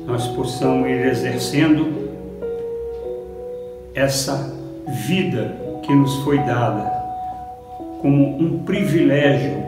nós 0.06 0.28
possamos 0.28 0.88
ir 0.88 1.08
exercendo 1.08 2.05
essa 3.96 4.54
vida 5.08 5.56
que 5.82 5.94
nos 5.96 6.16
foi 6.24 6.38
dada 6.40 6.94
como 8.02 8.38
um 8.38 8.60
privilégio, 8.64 9.64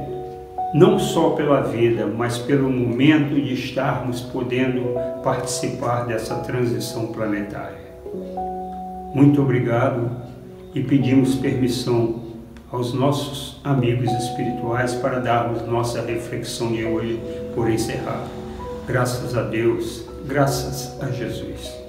não 0.74 1.00
só 1.00 1.32
pela 1.32 1.62
vida, 1.62 2.06
mas 2.06 2.38
pelo 2.38 2.70
momento 2.70 3.34
de 3.34 3.54
estarmos 3.54 4.22
podendo 4.22 4.94
participar 5.24 6.06
dessa 6.06 6.36
transição 6.36 7.08
planetária. 7.08 7.88
Muito 9.14 9.42
obrigado 9.42 10.12
e 10.76 10.84
pedimos 10.84 11.36
permissão 11.36 12.28
aos 12.72 12.94
nossos 12.94 13.60
amigos 13.64 14.12
espirituais 14.12 14.94
para 14.94 15.20
darmos 15.20 15.66
nossa 15.66 16.02
reflexão 16.02 16.72
de 16.72 16.84
hoje 16.84 17.20
por 17.56 17.70
encerrar. 17.70 18.28
Graças 18.86 19.36
a 19.36 19.44
Deus, 19.44 20.06
graças 20.28 21.02
a 21.02 21.10
Jesus. 21.10 21.87